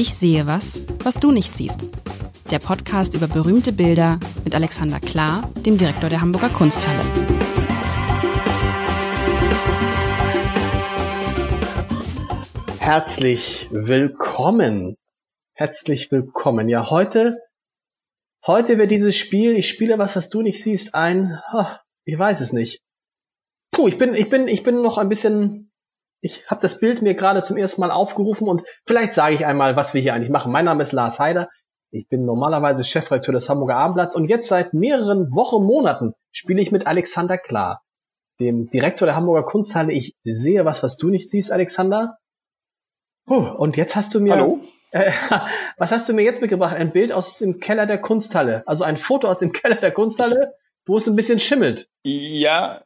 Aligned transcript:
Ich 0.00 0.14
sehe 0.14 0.46
was, 0.46 0.80
was 1.04 1.16
du 1.16 1.30
nicht 1.30 1.54
siehst. 1.54 1.88
Der 2.50 2.58
Podcast 2.58 3.12
über 3.12 3.28
berühmte 3.28 3.70
Bilder 3.70 4.18
mit 4.44 4.54
Alexander 4.54 4.98
Klar, 4.98 5.52
dem 5.56 5.76
Direktor 5.76 6.08
der 6.08 6.22
Hamburger 6.22 6.48
Kunsthalle. 6.48 7.04
Herzlich 12.78 13.68
willkommen. 13.70 14.96
Herzlich 15.52 16.10
willkommen. 16.10 16.70
Ja, 16.70 16.88
heute, 16.88 17.36
heute 18.46 18.78
wird 18.78 18.90
dieses 18.90 19.18
Spiel, 19.18 19.54
ich 19.54 19.68
spiele 19.68 19.98
was, 19.98 20.16
was 20.16 20.30
du 20.30 20.40
nicht 20.40 20.62
siehst, 20.62 20.94
ein, 20.94 21.38
ich 22.06 22.18
weiß 22.18 22.40
es 22.40 22.54
nicht. 22.54 22.80
Puh, 23.70 23.86
ich 23.86 23.98
bin, 23.98 24.14
ich 24.14 24.30
bin, 24.30 24.48
ich 24.48 24.62
bin 24.62 24.80
noch 24.80 24.96
ein 24.96 25.10
bisschen 25.10 25.69
ich 26.20 26.50
habe 26.50 26.60
das 26.60 26.78
Bild 26.78 27.02
mir 27.02 27.14
gerade 27.14 27.42
zum 27.42 27.56
ersten 27.56 27.80
Mal 27.80 27.90
aufgerufen 27.90 28.48
und 28.48 28.62
vielleicht 28.86 29.14
sage 29.14 29.34
ich 29.34 29.46
einmal, 29.46 29.76
was 29.76 29.94
wir 29.94 30.00
hier 30.00 30.14
eigentlich 30.14 30.30
machen. 30.30 30.52
Mein 30.52 30.64
Name 30.64 30.82
ist 30.82 30.92
Lars 30.92 31.18
Heider. 31.18 31.48
Ich 31.90 32.08
bin 32.08 32.24
normalerweise 32.24 32.84
Chefredakteur 32.84 33.32
des 33.32 33.48
Hamburger 33.48 33.76
Abendblatts 33.76 34.14
und 34.14 34.28
jetzt 34.28 34.48
seit 34.48 34.74
mehreren 34.74 35.32
Wochen, 35.32 35.64
Monaten 35.64 36.12
spiele 36.30 36.60
ich 36.60 36.70
mit 36.70 36.86
Alexander 36.86 37.36
Klar, 37.36 37.82
dem 38.38 38.70
Direktor 38.70 39.06
der 39.06 39.16
Hamburger 39.16 39.44
Kunsthalle. 39.44 39.92
Ich 39.92 40.14
sehe 40.22 40.64
was, 40.64 40.82
was 40.82 40.96
du 40.96 41.08
nicht 41.08 41.28
siehst, 41.28 41.50
Alexander. 41.50 42.18
Puh, 43.26 43.46
und 43.46 43.76
jetzt 43.76 43.96
hast 43.96 44.14
du 44.14 44.20
mir. 44.20 44.34
Hallo? 44.34 44.60
Äh, 44.92 45.10
was 45.78 45.90
hast 45.90 46.08
du 46.08 46.12
mir 46.12 46.22
jetzt 46.22 46.40
mitgebracht? 46.40 46.76
Ein 46.76 46.92
Bild 46.92 47.12
aus 47.12 47.38
dem 47.38 47.58
Keller 47.58 47.86
der 47.86 48.00
Kunsthalle. 48.00 48.62
Also 48.66 48.84
ein 48.84 48.96
Foto 48.96 49.28
aus 49.28 49.38
dem 49.38 49.52
Keller 49.52 49.76
der 49.76 49.92
Kunsthalle, 49.92 50.54
wo 50.86 50.96
es 50.96 51.08
ein 51.08 51.16
bisschen 51.16 51.38
schimmelt. 51.38 51.88
Ja, 52.04 52.82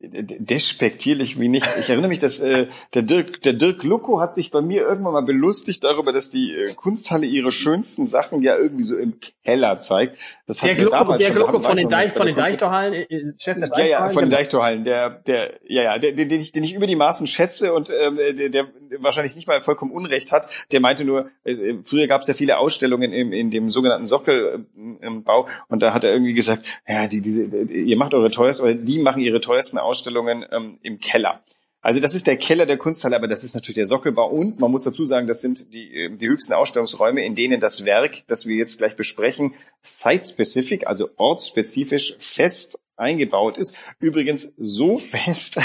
despektierlich 0.00 1.40
wie 1.40 1.48
nichts. 1.48 1.76
Ich 1.76 1.88
erinnere 1.88 2.08
mich, 2.08 2.20
dass 2.20 2.38
äh, 2.38 2.68
der 2.94 3.02
Dirk, 3.02 3.42
der 3.42 3.54
Dirk 3.54 3.82
Lucko 3.82 4.20
hat 4.20 4.32
sich 4.32 4.52
bei 4.52 4.60
mir 4.60 4.82
irgendwann 4.82 5.12
mal 5.12 5.22
belustigt 5.22 5.82
darüber, 5.82 6.12
dass 6.12 6.30
die 6.30 6.52
äh, 6.52 6.74
Kunsthalle 6.74 7.26
ihre 7.26 7.50
schönsten 7.50 8.06
Sachen 8.06 8.42
ja 8.42 8.56
irgendwie 8.56 8.84
so 8.84 8.96
im 8.96 9.14
Keller 9.44 9.80
zeigt. 9.80 10.16
Das 10.46 10.62
hat 10.62 10.68
der 10.68 10.76
Glucko, 10.76 11.16
der 11.16 11.30
Glucko 11.32 11.58
von 11.58 11.76
den, 11.76 11.90
Deich, 11.90 12.12
von 12.12 12.26
den 12.26 12.36
Deichtorhallen, 12.36 12.94
äh, 12.94 13.32
Chef 13.38 13.58
der 13.58 13.68
Deichtorhallen. 13.68 13.90
Ja, 13.90 14.06
ja, 14.06 14.10
von 14.10 14.24
den. 14.24 14.30
Deichtorhallen, 14.30 14.84
der, 14.84 15.10
der, 15.10 15.58
ja, 15.66 15.82
ja, 15.82 15.98
den, 15.98 16.28
den, 16.28 16.40
ich, 16.40 16.52
den 16.52 16.62
ich 16.62 16.74
über 16.74 16.86
die 16.86 16.96
Maßen 16.96 17.26
schätze 17.26 17.74
und 17.74 17.90
ähm, 17.90 18.18
der, 18.38 18.50
der 18.50 18.68
wahrscheinlich 19.00 19.36
nicht 19.36 19.48
mal 19.48 19.62
vollkommen 19.62 19.90
Unrecht 19.90 20.32
hat. 20.32 20.48
Der 20.70 20.80
meinte 20.80 21.04
nur, 21.04 21.28
äh, 21.44 21.74
früher 21.84 22.06
gab 22.06 22.22
es 22.22 22.28
ja 22.28 22.34
viele 22.34 22.58
Ausstellungen 22.58 23.12
im, 23.12 23.32
in 23.32 23.50
dem 23.50 23.68
sogenannten 23.68 24.06
Sockelbau 24.06 25.48
und 25.68 25.82
da 25.82 25.92
hat 25.92 26.04
er 26.04 26.12
irgendwie 26.12 26.34
gesagt, 26.34 26.66
ja, 26.86 27.06
die, 27.08 27.20
diese, 27.20 27.44
ihr 27.44 27.96
macht 27.96 28.14
eure 28.14 28.30
teuersten, 28.30 28.64
oder 28.64 28.74
die 28.74 29.00
machen 29.00 29.22
ihre 29.22 29.40
teuersten 29.40 29.78
Ausstellungen 29.88 30.44
ähm, 30.50 30.78
im 30.82 31.00
Keller. 31.00 31.42
Also 31.80 32.00
das 32.00 32.14
ist 32.14 32.26
der 32.26 32.36
Keller 32.36 32.66
der 32.66 32.76
Kunsthalle, 32.76 33.16
aber 33.16 33.28
das 33.28 33.44
ist 33.44 33.54
natürlich 33.54 33.76
der 33.76 33.86
Sockelbau 33.86 34.28
und 34.28 34.58
man 34.58 34.70
muss 34.70 34.82
dazu 34.82 35.04
sagen, 35.04 35.26
das 35.26 35.40
sind 35.40 35.72
die, 35.72 35.94
ähm, 35.94 36.18
die 36.18 36.28
höchsten 36.28 36.52
Ausstellungsräume, 36.52 37.24
in 37.24 37.34
denen 37.34 37.60
das 37.60 37.84
Werk, 37.84 38.26
das 38.26 38.46
wir 38.46 38.56
jetzt 38.56 38.78
gleich 38.78 38.96
besprechen, 38.96 39.54
site-specific, 39.82 40.86
also 40.86 41.08
ortsspezifisch 41.16 42.16
fest 42.18 42.80
eingebaut 42.98 43.58
ist. 43.58 43.76
Übrigens 44.00 44.54
so 44.58 44.96
fest, 44.98 45.60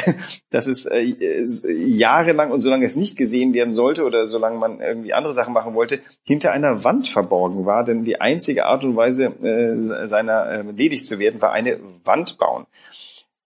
dass 0.49 0.67
es 0.67 0.85
äh, 0.85 1.01
jahrelang 1.01 2.51
und 2.51 2.61
solange 2.61 2.85
es 2.85 2.95
nicht 2.95 3.17
gesehen 3.17 3.53
werden 3.53 3.73
sollte 3.73 4.05
oder 4.05 4.27
solange 4.27 4.57
man 4.57 4.79
irgendwie 4.79 5.13
andere 5.13 5.33
Sachen 5.33 5.53
machen 5.53 5.73
wollte, 5.73 5.99
hinter 6.23 6.51
einer 6.51 6.83
Wand 6.83 7.07
verborgen 7.07 7.65
war. 7.65 7.83
Denn 7.83 8.05
die 8.05 8.21
einzige 8.21 8.65
Art 8.65 8.83
und 8.83 8.95
Weise 8.95 9.25
äh, 9.41 10.07
seiner 10.07 10.45
äh, 10.45 10.61
ledig 10.71 11.05
zu 11.05 11.19
werden, 11.19 11.41
war 11.41 11.51
eine 11.51 11.79
Wand 12.03 12.37
bauen. 12.37 12.65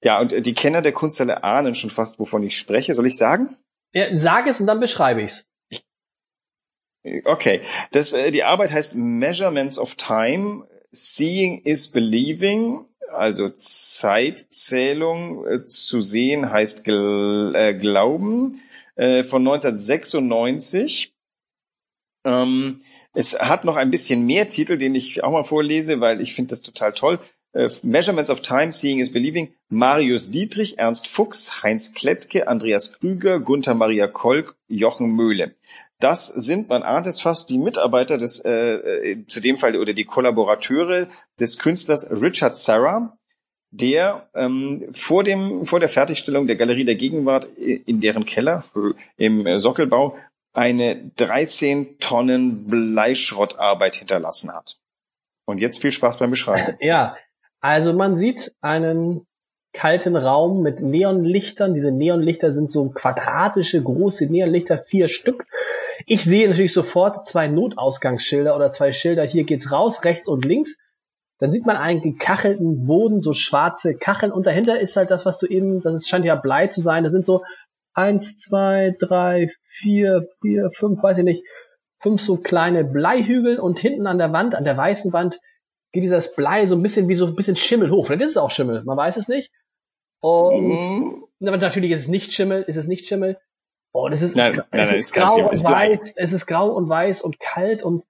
Ja, 0.08 0.22
und 0.22 0.46
die 0.46 0.54
Kenner 0.54 0.82
der 0.82 0.94
Kunsthalle 0.94 1.44
ahnen 1.44 1.76
schon 1.76 1.90
fast, 1.90 2.18
wovon 2.18 2.42
ich 2.42 2.58
spreche. 2.58 2.94
Soll 2.94 3.08
ich 3.08 3.18
sagen? 3.18 3.58
Ja, 3.94 4.18
sag 4.18 4.48
es 4.48 4.62
und 4.62 4.66
dann 4.66 4.80
beschreibe 4.80 5.22
ich's. 5.22 5.50
Okay, 7.26 7.60
das, 7.92 8.14
äh, 8.14 8.32
die 8.32 8.46
Arbeit 8.46 8.72
heißt 8.72 8.96
Measurements 8.96 9.78
of 9.78 9.96
Time. 9.96 10.66
Seeing 10.92 11.62
is 11.64 11.92
Believing 11.92 12.86
also 13.14 13.50
Zeitzählung 13.50 15.46
äh, 15.46 15.66
zu 15.66 16.00
sehen 16.00 16.52
heißt 16.52 16.86
gl 16.86 17.54
äh, 17.54 17.74
Glauben 17.74 18.62
äh, 18.96 19.26
von 19.26 19.42
1996. 19.42 21.14
Ähm, 22.24 22.80
es 23.14 23.38
hat 23.38 23.66
noch 23.66 23.76
ein 23.76 23.92
bisschen 23.92 24.26
mehr 24.26 24.48
Titel, 24.48 24.78
den 24.78 24.96
ich 24.96 25.22
auch 25.26 25.32
mal 25.32 25.44
vorlese, 25.44 26.00
weil 26.00 26.22
ich 26.22 26.34
finde 26.34 26.52
das 26.52 26.62
total 26.62 26.94
toll. 26.94 27.20
Äh, 27.54 27.70
Measurements 27.84 28.30
of 28.30 28.42
Time, 28.42 28.72
Seeing 28.72 29.00
is 29.00 29.12
Believing, 29.12 29.54
Marius 29.70 30.32
Dietrich, 30.32 30.78
Ernst 30.78 31.08
Fuchs, 31.08 31.64
Heinz 31.64 31.94
Klettke, 31.94 32.48
Andreas 32.48 32.94
Krüger, 32.94 33.40
Gunther 33.40 33.74
Maria 33.74 34.08
Kolk, 34.08 34.56
Jochen 34.68 35.16
Möhle. 35.16 35.56
Das 36.00 36.28
sind, 36.28 36.70
man 36.70 36.84
ahnt 36.84 37.08
es 37.08 37.22
fast, 37.22 37.50
die 37.50 37.58
Mitarbeiter 37.58 38.18
des, 38.18 38.40
äh, 38.40 38.52
äh, 38.52 39.26
zu 39.26 39.42
dem 39.42 39.58
Fall 39.58 39.76
oder 39.76 39.94
die 39.94 40.06
Kollaborateure 40.06 41.08
des 41.40 41.58
Künstlers 41.58 42.10
Richard 42.12 42.56
Serra, 42.56 43.18
der 43.72 44.30
ähm, 44.36 44.88
vor 44.92 45.24
dem 45.24 45.66
vor 45.66 45.80
der 45.80 45.90
Fertigstellung 45.90 46.48
der 46.48 46.56
Galerie 46.56 46.86
der 46.86 46.96
Gegenwart 46.96 47.46
in 47.46 48.00
deren 48.00 48.26
Keller 48.26 48.64
im 49.18 49.60
Sockelbau 49.60 50.16
eine 50.54 51.12
13 51.18 52.00
Tonnen 52.00 52.66
Bleischrottarbeit 52.66 53.96
hinterlassen 53.96 54.54
hat. 54.54 54.78
Und 55.46 55.60
jetzt 55.60 55.82
viel 55.82 55.92
Spaß 55.92 56.18
beim 56.18 56.32
Beschreiben. 56.32 56.78
Ja, 56.82 57.16
also 57.68 57.92
man 57.92 58.18
sieht 58.18 58.54
einen 58.62 59.28
kalten 59.74 60.16
Raum 60.16 60.62
mit 60.62 60.80
Neonlichtern. 60.80 61.74
Diese 61.74 61.92
Neonlichter 61.92 62.54
sind 62.54 62.72
so 62.72 62.88
quadratische, 62.92 63.84
große 63.84 64.28
Neonlichter, 64.28 64.86
vier 64.88 65.10
Stück. 65.10 65.46
Ich 66.06 66.24
sehe 66.24 66.48
natürlich 66.48 66.72
sofort 66.72 67.28
zwei 67.28 67.50
Notausgangsschilder 67.50 68.56
oder 68.56 68.72
zwei 68.72 68.94
Schilder. 68.94 69.24
Hier 69.24 69.44
geht's 69.44 69.70
raus, 69.70 70.06
rechts 70.06 70.30
und 70.30 70.46
links. 70.46 70.78
Dann 71.40 71.52
sieht 71.52 71.66
man 71.66 71.76
einen 71.76 72.02
gekachelten 72.02 72.88
Boden, 72.88 73.22
so 73.22 73.34
schwarze 73.34 73.96
Kacheln. 73.96 74.32
Und 74.32 74.48
dahinter 74.48 74.80
ist 74.80 74.96
halt 74.96 75.12
das, 75.12 75.26
was 75.26 75.38
du 75.38 75.46
eben, 75.46 75.82
das 75.82 75.94
ist, 75.94 76.08
scheint 76.08 76.24
ja 76.24 76.36
Blei 76.36 76.68
zu 76.68 76.80
sein. 76.80 77.04
Das 77.04 77.12
sind 77.12 77.26
so 77.26 77.44
eins, 77.94 78.38
zwei, 78.38 78.96
drei, 78.98 79.52
vier, 79.66 80.30
vier, 80.42 80.72
fünf, 80.72 81.04
weiß 81.04 81.18
ich 81.18 81.26
nicht, 81.26 81.44
fünf 82.00 82.22
so 82.22 82.38
kleine 82.38 82.86
Bleihügel. 82.86 83.60
Und 83.60 83.78
hinten 83.78 84.08
an 84.08 84.20
der 84.20 84.32
Wand, 84.32 84.56
an 84.56 84.64
der 84.64 84.78
weißen 84.78 85.12
Wand, 85.12 85.42
geht 85.92 86.04
dieses 86.04 86.36
Blei 86.36 86.66
so 86.66 86.76
ein 86.76 86.82
bisschen 86.82 87.08
wie 87.08 87.16
so 87.16 87.28
ein 87.28 87.36
bisschen 87.36 87.56
Schimmel 87.56 87.92
hoch. 87.92 88.08
Vielleicht 88.08 88.24
ist 88.24 88.32
es 88.32 88.38
auch 88.38 88.52
Schimmel, 88.52 88.84
man 88.84 88.98
weiß 88.98 89.18
es 89.18 89.28
nicht. 89.28 89.52
Und 90.20 90.68
mhm. 90.68 91.28
natürlich 91.40 91.92
ist 91.92 92.02
es 92.02 92.08
nicht 92.08 92.34
Schimmel, 92.34 92.64
ist 92.64 92.76
es 92.76 92.88
nicht 92.88 93.08
Schimmel. 93.08 93.40
Und 93.92 94.14
es 94.14 94.22
ist, 94.22 94.36
nein, 94.36 94.62
es 94.72 94.90
nein, 94.90 95.00
ist 95.00 95.16
nein, 95.16 95.26
grau 95.26 95.50
und 95.50 95.64
weiß, 95.64 96.16
es 96.18 96.34
ist 96.34 96.46
grau 96.46 96.70
und 96.70 96.90
weiß 96.90 97.22
und 97.22 97.40
kalt 97.40 97.84
und 97.84 98.04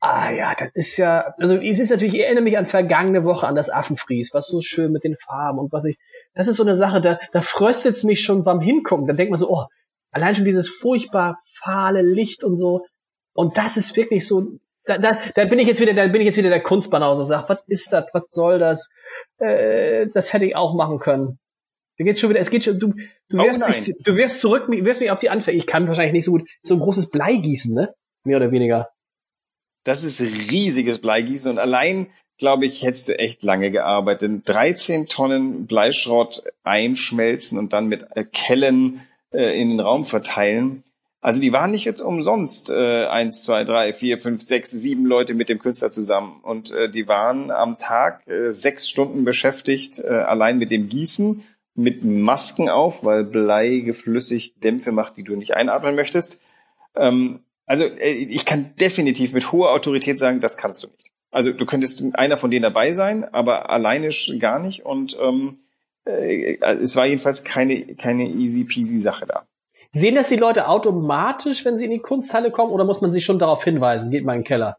ah 0.00 0.30
ja, 0.30 0.54
das 0.54 0.70
ist 0.74 0.96
ja, 0.96 1.34
also 1.38 1.56
es 1.56 1.78
ist 1.78 1.90
natürlich, 1.90 2.14
ich 2.14 2.20
erinnere 2.20 2.44
mich 2.44 2.58
an 2.58 2.66
vergangene 2.66 3.24
Woche 3.24 3.46
an 3.46 3.54
das 3.54 3.70
Affenfries, 3.70 4.30
was 4.32 4.46
so 4.46 4.60
schön 4.60 4.92
mit 4.92 5.04
den 5.04 5.16
Farben 5.16 5.58
und 5.58 5.72
was 5.72 5.84
ich, 5.84 5.98
das 6.34 6.48
ist 6.48 6.56
so 6.56 6.62
eine 6.62 6.76
Sache, 6.76 7.00
da, 7.00 7.18
da 7.32 7.42
fröstet 7.42 7.96
es 7.96 8.04
mich 8.04 8.22
schon 8.22 8.44
beim 8.44 8.60
Hingucken. 8.60 9.06
Da 9.06 9.12
denkt 9.12 9.30
man 9.30 9.38
so, 9.38 9.50
oh, 9.50 9.66
allein 10.10 10.34
schon 10.34 10.44
dieses 10.44 10.68
furchtbar 10.68 11.38
fahle 11.42 12.02
Licht 12.02 12.44
und 12.44 12.56
so. 12.56 12.86
Und 13.32 13.58
das 13.58 13.76
ist 13.76 13.96
wirklich 13.96 14.26
so, 14.26 14.58
da, 14.84 14.98
da, 14.98 15.18
da 15.34 15.44
bin 15.44 15.58
ich 15.58 15.66
jetzt 15.66 15.80
wieder, 15.80 15.94
da 15.94 16.06
bin 16.06 16.20
ich 16.20 16.26
jetzt 16.26 16.36
wieder 16.36 16.48
der 16.48 16.62
Kunstbanause 16.62 17.20
und 17.20 17.26
sag, 17.26 17.48
was 17.48 17.58
ist 17.66 17.92
das, 17.92 18.06
was 18.12 18.24
soll 18.30 18.58
das? 18.58 18.88
Äh, 19.38 20.08
das 20.14 20.32
hätte 20.32 20.44
ich 20.44 20.56
auch 20.56 20.74
machen 20.74 20.98
können. 20.98 21.38
Da 21.98 22.04
geht's 22.04 22.20
schon 22.20 22.30
wieder, 22.30 22.40
es 22.40 22.50
geht 22.50 22.64
schon, 22.64 22.78
du, 22.78 22.94
du 23.28 23.38
oh 23.38 23.44
wirst, 23.44 23.60
mich, 23.60 23.94
du 24.02 24.16
wirst 24.16 24.40
zurück, 24.40 24.64
wirst 24.68 25.00
mich 25.00 25.10
auf 25.10 25.18
die 25.18 25.28
Anfänge. 25.28 25.58
Ich 25.58 25.66
kann 25.66 25.86
wahrscheinlich 25.86 26.14
nicht 26.14 26.24
so 26.24 26.32
gut 26.32 26.48
so 26.62 26.74
ein 26.74 26.80
großes 26.80 27.10
Blei 27.10 27.36
gießen, 27.36 27.74
ne? 27.74 27.94
Mehr 28.24 28.38
oder 28.38 28.52
weniger. 28.52 28.90
Das 29.84 30.04
ist 30.04 30.20
riesiges 30.20 31.00
Bleigießen 31.00 31.50
und 31.50 31.58
allein, 31.58 32.08
glaube 32.38 32.66
ich, 32.66 32.82
hättest 32.82 33.08
du 33.08 33.18
echt 33.18 33.42
lange 33.42 33.70
gearbeitet. 33.70 34.42
13 34.44 35.06
Tonnen 35.06 35.66
Bleischrott 35.66 36.42
einschmelzen 36.64 37.58
und 37.58 37.72
dann 37.72 37.86
mit 37.86 38.06
Kellen 38.32 39.06
äh, 39.30 39.60
in 39.60 39.70
den 39.70 39.80
Raum 39.80 40.04
verteilen. 40.04 40.84
Also 41.22 41.40
die 41.40 41.52
waren 41.52 41.70
nicht 41.70 41.84
jetzt 41.84 42.00
umsonst 42.00 42.70
äh, 42.70 43.04
eins, 43.06 43.44
zwei, 43.44 43.64
drei, 43.64 43.92
vier, 43.92 44.18
fünf, 44.18 44.42
sechs, 44.42 44.70
sieben 44.70 45.04
Leute 45.04 45.34
mit 45.34 45.50
dem 45.50 45.58
Künstler 45.58 45.90
zusammen. 45.90 46.40
Und 46.42 46.72
äh, 46.72 46.90
die 46.90 47.08
waren 47.08 47.50
am 47.50 47.76
Tag 47.76 48.26
äh, 48.26 48.52
sechs 48.52 48.88
Stunden 48.88 49.24
beschäftigt, 49.24 49.98
äh, 49.98 50.08
allein 50.08 50.58
mit 50.58 50.70
dem 50.70 50.88
Gießen, 50.88 51.44
mit 51.74 52.04
Masken 52.04 52.70
auf, 52.70 53.04
weil 53.04 53.24
Blei 53.24 53.80
geflüssigt 53.80 54.64
Dämpfe 54.64 54.92
macht, 54.92 55.18
die 55.18 55.24
du 55.24 55.36
nicht 55.36 55.54
einatmen 55.54 55.94
möchtest. 55.94 56.40
Ähm, 56.96 57.40
also 57.66 57.84
äh, 57.84 58.12
ich 58.12 58.46
kann 58.46 58.74
definitiv 58.80 59.34
mit 59.34 59.52
hoher 59.52 59.72
Autorität 59.72 60.18
sagen, 60.18 60.40
das 60.40 60.56
kannst 60.56 60.82
du 60.82 60.88
nicht. 60.88 61.10
Also 61.30 61.52
du 61.52 61.66
könntest 61.66 62.02
einer 62.14 62.38
von 62.38 62.50
denen 62.50 62.62
dabei 62.62 62.92
sein, 62.92 63.24
aber 63.24 63.68
alleine 63.68 64.08
gar 64.38 64.58
nicht. 64.58 64.86
Und 64.86 65.18
ähm, 65.20 65.58
äh, 66.06 66.58
es 66.80 66.96
war 66.96 67.06
jedenfalls 67.06 67.44
keine, 67.44 67.94
keine 67.94 68.26
easy 68.26 68.64
peasy 68.64 68.98
Sache 68.98 69.26
da. 69.26 69.46
Sehen 69.92 70.14
das 70.14 70.28
die 70.28 70.36
Leute 70.36 70.68
automatisch, 70.68 71.64
wenn 71.64 71.78
sie 71.78 71.86
in 71.86 71.90
die 71.90 71.98
Kunsthalle 71.98 72.50
kommen, 72.50 72.72
oder 72.72 72.84
muss 72.84 73.00
man 73.00 73.12
sich 73.12 73.24
schon 73.24 73.38
darauf 73.38 73.64
hinweisen, 73.64 74.10
geht 74.10 74.24
mal 74.24 74.34
in 74.34 74.40
den 74.40 74.46
Keller? 74.46 74.76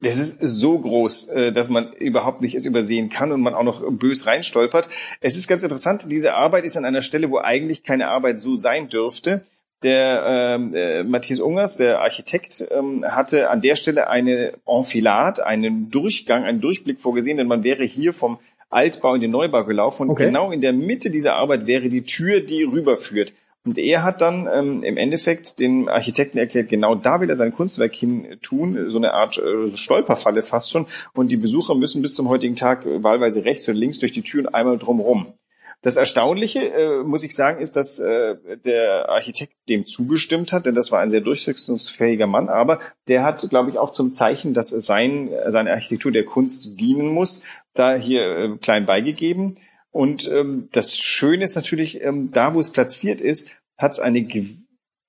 Das 0.00 0.18
ist 0.18 0.40
so 0.40 0.78
groß, 0.78 1.28
äh, 1.30 1.52
dass 1.52 1.70
man 1.70 1.92
überhaupt 1.92 2.40
nicht 2.40 2.54
es 2.54 2.66
übersehen 2.66 3.08
kann 3.08 3.32
und 3.32 3.40
man 3.40 3.54
auch 3.54 3.64
noch 3.64 3.82
bös 3.90 4.26
reinstolpert. 4.26 4.88
Es 5.20 5.36
ist 5.36 5.48
ganz 5.48 5.62
interessant, 5.64 6.10
diese 6.10 6.34
Arbeit 6.34 6.64
ist 6.64 6.76
an 6.76 6.84
einer 6.84 7.02
Stelle, 7.02 7.30
wo 7.30 7.38
eigentlich 7.38 7.82
keine 7.82 8.08
Arbeit 8.08 8.38
so 8.38 8.54
sein 8.56 8.88
dürfte. 8.88 9.44
der 9.82 10.24
ähm, 10.26 10.74
äh, 10.74 11.04
Matthias 11.04 11.40
Ungers, 11.40 11.76
der 11.76 12.00
Architekt, 12.00 12.66
ähm, 12.70 13.04
hatte 13.06 13.50
an 13.50 13.60
der 13.60 13.76
Stelle 13.76 14.08
eine 14.08 14.54
Enfilade, 14.66 15.46
einen 15.46 15.90
Durchgang, 15.90 16.44
einen 16.44 16.60
Durchblick 16.60 17.00
vorgesehen, 17.00 17.36
denn 17.36 17.46
man 17.46 17.62
wäre 17.62 17.84
hier 17.84 18.12
vom 18.12 18.38
Altbau 18.70 19.14
in 19.14 19.20
den 19.20 19.30
Neubau 19.30 19.64
gelaufen 19.64 20.04
und 20.04 20.10
okay. 20.10 20.26
genau 20.26 20.50
in 20.50 20.60
der 20.60 20.72
Mitte 20.72 21.10
dieser 21.10 21.36
Arbeit 21.36 21.66
wäre 21.66 21.88
die 21.88 22.02
Tür, 22.02 22.40
die 22.40 22.64
rüberführt. 22.64 23.32
Und 23.64 23.76
er 23.76 24.02
hat 24.02 24.20
dann 24.20 24.48
ähm, 24.52 24.82
im 24.82 24.96
Endeffekt 24.96 25.60
den 25.60 25.88
Architekten 25.88 26.38
erklärt, 26.38 26.68
genau 26.68 26.94
da 26.94 27.20
will 27.20 27.28
er 27.28 27.36
sein 27.36 27.52
Kunstwerk 27.52 27.94
hin 27.94 28.38
tun, 28.40 28.88
so 28.88 28.98
eine 28.98 29.12
Art 29.12 29.36
äh, 29.38 29.68
Stolperfalle 29.68 30.42
fast 30.42 30.70
schon. 30.70 30.86
Und 31.12 31.30
die 31.30 31.36
Besucher 31.36 31.74
müssen 31.74 32.00
bis 32.00 32.14
zum 32.14 32.28
heutigen 32.28 32.54
Tag 32.54 32.86
wahlweise 32.86 33.44
rechts 33.44 33.68
und 33.68 33.74
links 33.74 33.98
durch 33.98 34.12
die 34.12 34.22
Türen 34.22 34.48
einmal 34.48 34.78
drumrum. 34.78 35.34
Das 35.80 35.96
Erstaunliche, 35.96 36.72
äh, 36.72 37.04
muss 37.04 37.22
ich 37.22 37.34
sagen, 37.36 37.60
ist, 37.60 37.76
dass 37.76 38.00
äh, 38.00 38.36
der 38.64 39.08
Architekt 39.08 39.54
dem 39.68 39.86
zugestimmt 39.86 40.52
hat, 40.52 40.66
denn 40.66 40.74
das 40.74 40.90
war 40.90 41.00
ein 41.00 41.10
sehr 41.10 41.20
durchsetzungsfähiger 41.20 42.26
Mann, 42.26 42.48
aber 42.48 42.80
der 43.06 43.22
hat, 43.22 43.48
glaube 43.48 43.70
ich, 43.70 43.78
auch 43.78 43.92
zum 43.92 44.10
Zeichen, 44.10 44.54
dass 44.54 44.70
sein, 44.70 45.30
seine 45.46 45.70
Architektur 45.70 46.10
der 46.10 46.24
Kunst 46.24 46.80
dienen 46.80 47.08
muss, 47.08 47.42
da 47.74 47.94
hier 47.94 48.22
äh, 48.22 48.56
klein 48.56 48.86
beigegeben. 48.86 49.56
Und 49.90 50.28
ähm, 50.28 50.68
das 50.72 50.98
Schöne 50.98 51.44
ist 51.44 51.54
natürlich, 51.54 52.02
ähm, 52.02 52.30
da 52.32 52.54
wo 52.54 52.60
es 52.60 52.72
platziert 52.72 53.20
ist, 53.20 53.50
hat 53.76 53.92
es 53.92 54.00
eine, 54.00 54.26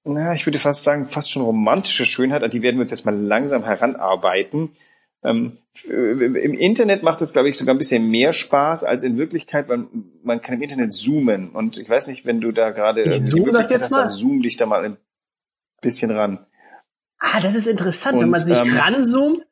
na, 0.03 0.33
ich 0.33 0.45
würde 0.45 0.59
fast 0.59 0.83
sagen, 0.83 1.07
fast 1.07 1.31
schon 1.31 1.41
romantische 1.41 2.05
Schönheit, 2.05 2.43
an 2.43 2.51
die 2.51 2.61
werden 2.61 2.77
wir 2.77 2.81
uns 2.81 2.91
jetzt 2.91 3.05
mal 3.05 3.15
langsam 3.15 3.63
heranarbeiten. 3.63 4.69
Ähm, 5.21 5.57
Im 5.89 6.53
Internet 6.53 7.03
macht 7.03 7.21
es, 7.21 7.33
glaube 7.33 7.49
ich, 7.49 7.57
sogar 7.57 7.75
ein 7.75 7.77
bisschen 7.77 8.09
mehr 8.09 8.31
Spaß 8.31 8.85
als 8.85 9.03
in 9.03 9.17
Wirklichkeit, 9.17 9.67
weil 9.67 9.87
man 10.23 10.41
kann 10.41 10.55
im 10.55 10.61
Internet 10.61 10.93
zoomen. 10.93 11.49
Und 11.49 11.77
ich 11.77 11.89
weiß 11.89 12.07
nicht, 12.07 12.25
wenn 12.25 12.39
du 12.39 12.51
da 12.51 12.69
gerade 12.69 13.03
die 13.03 13.39
Möglichkeit 13.41 13.81
hast, 13.81 13.91
dann 13.91 14.09
zoom 14.09 14.41
dich 14.41 14.55
da 14.55 14.65
mal 14.65 14.85
ein 14.85 14.97
bisschen 15.81 16.11
ran. 16.11 16.45
Ah, 17.19 17.41
das 17.41 17.55
ist 17.55 17.67
interessant, 17.67 18.15
Und, 18.15 18.21
wenn 18.21 18.29
man 18.29 18.39
sich 18.39 18.57
ähm, 18.57 18.77
ranzoomt. 18.77 19.45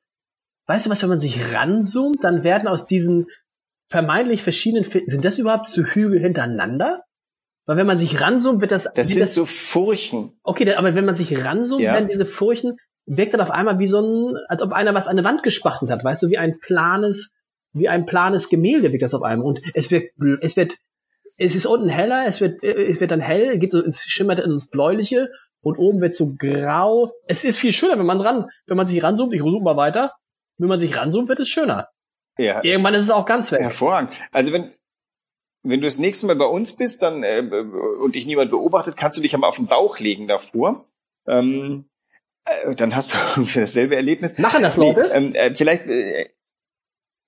Weißt 0.68 0.86
du 0.86 0.90
was, 0.90 1.02
wenn 1.02 1.10
man 1.10 1.20
sich 1.20 1.54
ranzoomt, 1.54 2.24
dann 2.24 2.44
werden 2.44 2.68
aus 2.68 2.88
diesen 2.88 3.28
vermeintlich 3.90 4.44
verschiedenen, 4.44 4.84
sind 4.84 5.24
das 5.24 5.40
überhaupt 5.40 5.68
so 5.68 5.84
Hügel 5.84 6.20
hintereinander? 6.20 7.04
Weil 7.66 7.78
wenn 7.78 7.88
man 7.88 8.00
sich 8.00 8.22
ranzoomt, 8.22 8.62
wird 8.62 8.72
das. 8.72 8.90
Das 8.94 9.10
sind 9.10 9.20
das, 9.20 9.34
so 9.34 9.46
Furchen. 9.46 10.38
Okay, 10.44 10.74
aber 10.74 10.96
wenn 10.96 11.06
man 11.06 11.18
sich 11.18 11.44
ranzoomt, 11.44 11.82
ja. 11.82 11.94
werden 11.94 12.08
diese 12.10 12.26
Furchen 12.26 12.78
wirkt 13.08 13.34
dann 13.34 13.42
auf 13.42 13.52
einmal 13.52 13.80
wie 13.80 13.88
so 13.88 14.02
ein, 14.02 14.38
als 14.48 14.62
ob 14.62 14.74
einer 14.74 14.94
was 14.94 15.08
an 15.08 15.18
eine 15.18 15.24
Wand 15.24 15.42
gespachtelt 15.42 15.90
hat, 15.90 16.04
weißt 16.04 16.24
du, 16.24 16.30
wie 16.30 16.38
ein 16.38 16.60
planes, 16.60 17.34
wie 17.74 17.90
ein 17.90 18.06
planes 18.06 18.50
Gemälde 18.50 18.92
wirkt 18.92 19.04
das 19.04 19.14
auf 19.14 19.24
einmal. 19.24 19.48
Und 19.48 19.62
es 19.74 19.90
wird, 19.90 20.12
es 20.42 20.58
wird, 20.58 20.76
es 21.38 21.56
ist 21.56 21.66
unten 21.66 21.90
heller, 21.90 22.26
es 22.28 22.42
wird, 22.42 22.64
es 22.64 23.00
wird 23.00 23.12
dann 23.12 23.22
hell, 23.22 23.58
geht 23.60 23.72
so 23.72 23.82
ins 23.82 24.04
schimmert 24.04 24.40
ins 24.40 24.68
bläuliche 24.68 25.30
und 25.62 25.78
oben 25.78 26.02
wird 26.02 26.16
so 26.16 26.36
grau. 26.38 27.14
Es 27.28 27.44
ist 27.46 27.58
viel 27.58 27.72
schöner, 27.72 27.98
wenn 27.98 28.06
man 28.06 28.20
dran, 28.20 28.50
wenn 28.68 28.78
man 28.78 28.86
sich 28.86 29.02
ranzoomt, 29.02 29.34
ich 29.34 29.42
zoome 29.42 29.62
mal 29.62 29.78
weiter, 29.78 30.12
wenn 30.58 30.68
man 30.68 30.80
sich 30.80 30.96
ranzoomt, 30.98 31.30
wird 31.30 31.40
es 31.40 31.50
schöner. 31.50 31.88
Ja. 32.38 32.64
Irgendwann 32.64 32.94
ist 32.94 33.02
es 33.02 33.12
auch 33.12 33.26
ganz 33.26 33.52
weg. 33.52 33.62
Hervorragend. 33.62 34.14
Also 34.32 34.52
wenn, 34.52 34.74
wenn 35.64 35.80
du 35.80 35.88
das 35.88 35.98
nächste 35.98 36.28
Mal 36.28 36.36
bei 36.36 36.46
uns 36.46 36.74
bist, 36.74 37.02
dann 37.02 37.24
äh, 37.24 37.42
und 38.02 38.16
dich 38.16 38.28
niemand 38.28 38.52
beobachtet, 38.52 38.98
kannst 38.98 39.18
du 39.18 39.22
dich 39.22 39.34
einmal 39.34 39.50
auf 39.50 39.56
den 39.56 39.68
Bauch 39.68 39.98
legen 40.00 40.28
davor. 40.28 40.86
Ähm, 41.26 41.86
äh, 41.86 41.97
dann 42.76 42.96
hast 42.96 43.14
du 43.14 43.18
ungefähr 43.38 43.64
dasselbe 43.64 43.96
Erlebnis. 43.96 44.38
Machen 44.38 44.64
das 44.64 44.78
Leute? 44.78 45.02
Nee, 45.02 45.18
ähm, 45.18 45.36
äh, 45.36 45.56
vielleicht, 45.56 45.88
äh, 45.88 46.30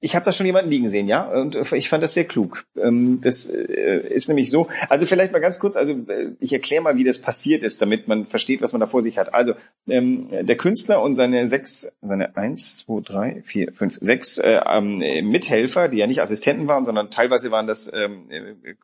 ich 0.01 0.15
habe 0.15 0.23
da 0.23 0.31
schon 0.31 0.45
jemanden 0.45 0.69
liegen 0.69 0.87
sehen, 0.87 1.09
ja, 1.09 1.27
und 1.27 1.55
äh, 1.55 1.75
ich 1.75 1.89
fand 1.89 2.01
das 2.01 2.13
sehr 2.13 2.23
klug. 2.23 2.65
Ähm, 2.77 3.19
das 3.21 3.49
äh, 3.49 4.07
ist 4.07 4.29
nämlich 4.29 4.49
so. 4.49 4.69
Also 4.87 5.05
vielleicht 5.05 5.33
mal 5.33 5.39
ganz 5.39 5.59
kurz, 5.59 5.75
also 5.75 5.91
äh, 6.07 6.31
ich 6.39 6.53
erkläre 6.53 6.81
mal, 6.81 6.95
wie 6.95 7.03
das 7.03 7.19
passiert 7.19 7.63
ist, 7.63 7.81
damit 7.81 8.07
man 8.07 8.25
versteht, 8.25 8.61
was 8.61 8.71
man 8.71 8.79
da 8.79 8.87
vor 8.87 9.01
sich 9.01 9.17
hat. 9.17 9.33
Also 9.33 9.53
ähm, 9.87 10.29
der 10.31 10.55
Künstler 10.55 11.01
und 11.01 11.15
seine 11.15 11.47
sechs, 11.47 11.97
seine 12.01 12.37
eins, 12.37 12.77
zwei, 12.77 13.01
drei, 13.01 13.41
vier, 13.43 13.73
fünf, 13.73 13.97
sechs 13.99 14.37
äh, 14.37 14.61
ähm, 14.65 14.99
Mithelfer, 15.29 15.89
die 15.89 15.97
ja 15.97 16.07
nicht 16.07 16.21
Assistenten 16.21 16.67
waren, 16.67 16.85
sondern 16.85 17.09
teilweise 17.09 17.51
waren 17.51 17.67
das 17.67 17.91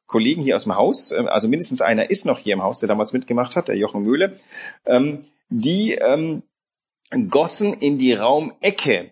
Kollegen 0.07 0.41
hier 0.41 0.55
aus 0.55 0.63
dem 0.63 0.75
Haus. 0.75 1.13
Also 1.13 1.47
mindestens 1.47 1.81
einer 1.81 2.09
ist 2.09 2.25
noch 2.25 2.39
hier 2.39 2.53
im 2.53 2.63
Haus, 2.63 2.79
der 2.79 2.89
damals 2.89 3.13
mitgemacht 3.13 3.55
hat, 3.55 3.67
der 3.67 3.77
Jochen 3.77 4.03
Mühle. 4.03 4.37
Ähm, 4.85 5.25
die 5.61 5.93
ähm, 5.93 6.43
gossen 7.29 7.73
in 7.73 7.97
die 7.97 8.13
Raumecke 8.13 9.11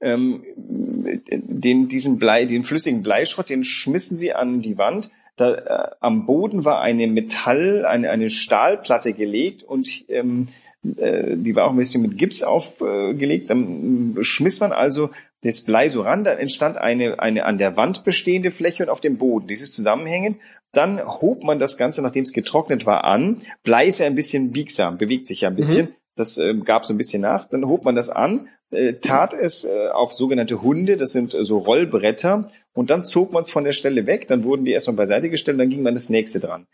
ähm, 0.00 0.44
den, 0.56 1.88
diesen 1.88 2.18
Blei, 2.18 2.44
den 2.44 2.64
flüssigen 2.64 3.02
Bleischrott, 3.02 3.48
den 3.48 3.64
schmissen 3.64 4.16
sie 4.16 4.32
an 4.32 4.60
die 4.60 4.78
Wand. 4.78 5.10
Da, 5.36 5.54
äh, 5.54 5.90
am 6.00 6.26
Boden 6.26 6.64
war 6.64 6.80
eine 6.80 7.06
Metall, 7.06 7.84
eine, 7.86 8.10
eine 8.10 8.30
Stahlplatte 8.30 9.12
gelegt 9.14 9.62
und 9.62 10.04
ähm, 10.08 10.48
äh, 10.96 11.36
die 11.36 11.56
war 11.56 11.66
auch 11.66 11.70
ein 11.70 11.78
bisschen 11.78 12.02
mit 12.02 12.18
Gips 12.18 12.42
aufgelegt. 12.42 13.50
Dann 13.50 14.16
schmiss 14.20 14.60
man 14.60 14.72
also 14.72 15.10
das 15.44 15.60
Blei 15.60 15.88
so 15.88 16.02
ran, 16.02 16.24
dann 16.24 16.38
entstand 16.38 16.76
eine, 16.76 17.18
eine 17.20 17.44
an 17.44 17.58
der 17.58 17.76
Wand 17.76 18.04
bestehende 18.04 18.50
Fläche 18.50 18.82
und 18.82 18.88
auf 18.88 19.00
dem 19.00 19.18
Boden. 19.18 19.46
Dieses 19.46 19.72
Zusammenhängen. 19.72 20.40
Dann 20.72 21.00
hob 21.20 21.44
man 21.44 21.58
das 21.58 21.76
Ganze, 21.76 22.02
nachdem 22.02 22.24
es 22.24 22.32
getrocknet 22.32 22.86
war, 22.86 23.04
an. 23.04 23.40
Blei 23.62 23.86
ist 23.86 24.00
ja 24.00 24.06
ein 24.06 24.16
bisschen 24.16 24.50
biegsam, 24.50 24.98
bewegt 24.98 25.26
sich 25.26 25.42
ja 25.42 25.48
ein 25.48 25.56
bisschen. 25.56 25.86
Mhm. 25.86 25.94
Das 26.16 26.38
äh, 26.38 26.54
gab 26.54 26.86
so 26.86 26.94
ein 26.94 26.96
bisschen 26.96 27.22
nach. 27.22 27.48
Dann 27.48 27.66
hob 27.66 27.84
man 27.84 27.94
das 27.94 28.10
an, 28.10 28.48
äh, 28.70 28.94
tat 28.94 29.34
es 29.34 29.64
äh, 29.64 29.88
auf 29.88 30.12
sogenannte 30.12 30.62
Hunde, 30.62 30.96
das 30.96 31.12
sind 31.12 31.34
äh, 31.34 31.44
so 31.44 31.58
Rollbretter, 31.58 32.48
und 32.72 32.90
dann 32.90 33.04
zog 33.04 33.32
man 33.32 33.42
es 33.42 33.50
von 33.50 33.64
der 33.64 33.72
Stelle 33.72 34.06
weg, 34.06 34.26
dann 34.28 34.44
wurden 34.44 34.64
die 34.64 34.72
erstmal 34.72 34.96
beiseite 34.96 35.30
gestellt, 35.30 35.60
dann 35.60 35.68
ging 35.68 35.82
man 35.82 35.94
das 35.94 36.10
nächste 36.10 36.40
dran. 36.40 36.66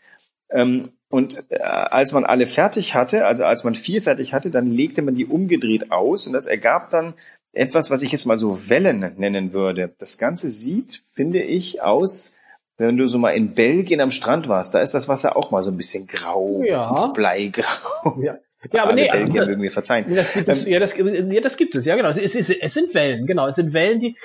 Ähm, 0.49 0.93
und 1.09 1.45
äh, 1.49 1.59
als 1.59 2.13
man 2.13 2.25
alle 2.25 2.47
fertig 2.47 2.95
hatte, 2.95 3.25
also 3.25 3.45
als 3.45 3.63
man 3.63 3.75
vier 3.75 4.01
fertig 4.01 4.33
hatte, 4.33 4.51
dann 4.51 4.67
legte 4.67 5.01
man 5.01 5.15
die 5.15 5.25
umgedreht 5.25 5.91
aus 5.91 6.27
und 6.27 6.33
das 6.33 6.47
ergab 6.47 6.89
dann 6.89 7.13
etwas, 7.53 7.91
was 7.91 8.01
ich 8.01 8.11
jetzt 8.11 8.25
mal 8.25 8.37
so 8.37 8.69
Wellen 8.69 9.13
nennen 9.17 9.53
würde. 9.53 9.93
Das 9.97 10.17
Ganze 10.17 10.49
sieht, 10.49 11.03
finde 11.13 11.41
ich, 11.41 11.81
aus, 11.81 12.35
wenn 12.77 12.97
du 12.97 13.05
so 13.07 13.19
mal 13.19 13.31
in 13.31 13.53
Belgien 13.53 14.01
am 14.01 14.11
Strand 14.11 14.47
warst, 14.47 14.73
da 14.73 14.81
ist 14.81 14.93
das 14.93 15.07
Wasser 15.07 15.35
auch 15.35 15.51
mal 15.51 15.63
so 15.63 15.71
ein 15.71 15.77
bisschen 15.77 16.07
grau, 16.07 16.61
ja. 16.63 17.07
bleigrau. 17.07 18.21
Ja. 18.21 18.37
Ja, 18.71 18.83
aber 18.83 18.93
nee, 18.93 19.09
Belgier 19.11 19.47
mögen 19.47 19.61
mir 19.61 19.71
verzeihen. 19.71 20.13
Das 20.13 20.33
gibt 20.33 20.47
es, 20.47 20.65
ähm, 20.65 20.71
ja, 20.71 20.79
das, 20.79 20.95
ja, 20.95 21.41
das 21.41 21.57
gibt 21.57 21.73
es, 21.73 21.85
ja, 21.85 21.95
genau. 21.95 22.09
Es, 22.09 22.17
ist, 22.17 22.49
es 22.49 22.73
sind 22.73 22.93
Wellen, 22.93 23.25
genau. 23.25 23.47
Es 23.47 23.55
sind 23.55 23.73
Wellen, 23.73 23.99
die, 23.99 24.15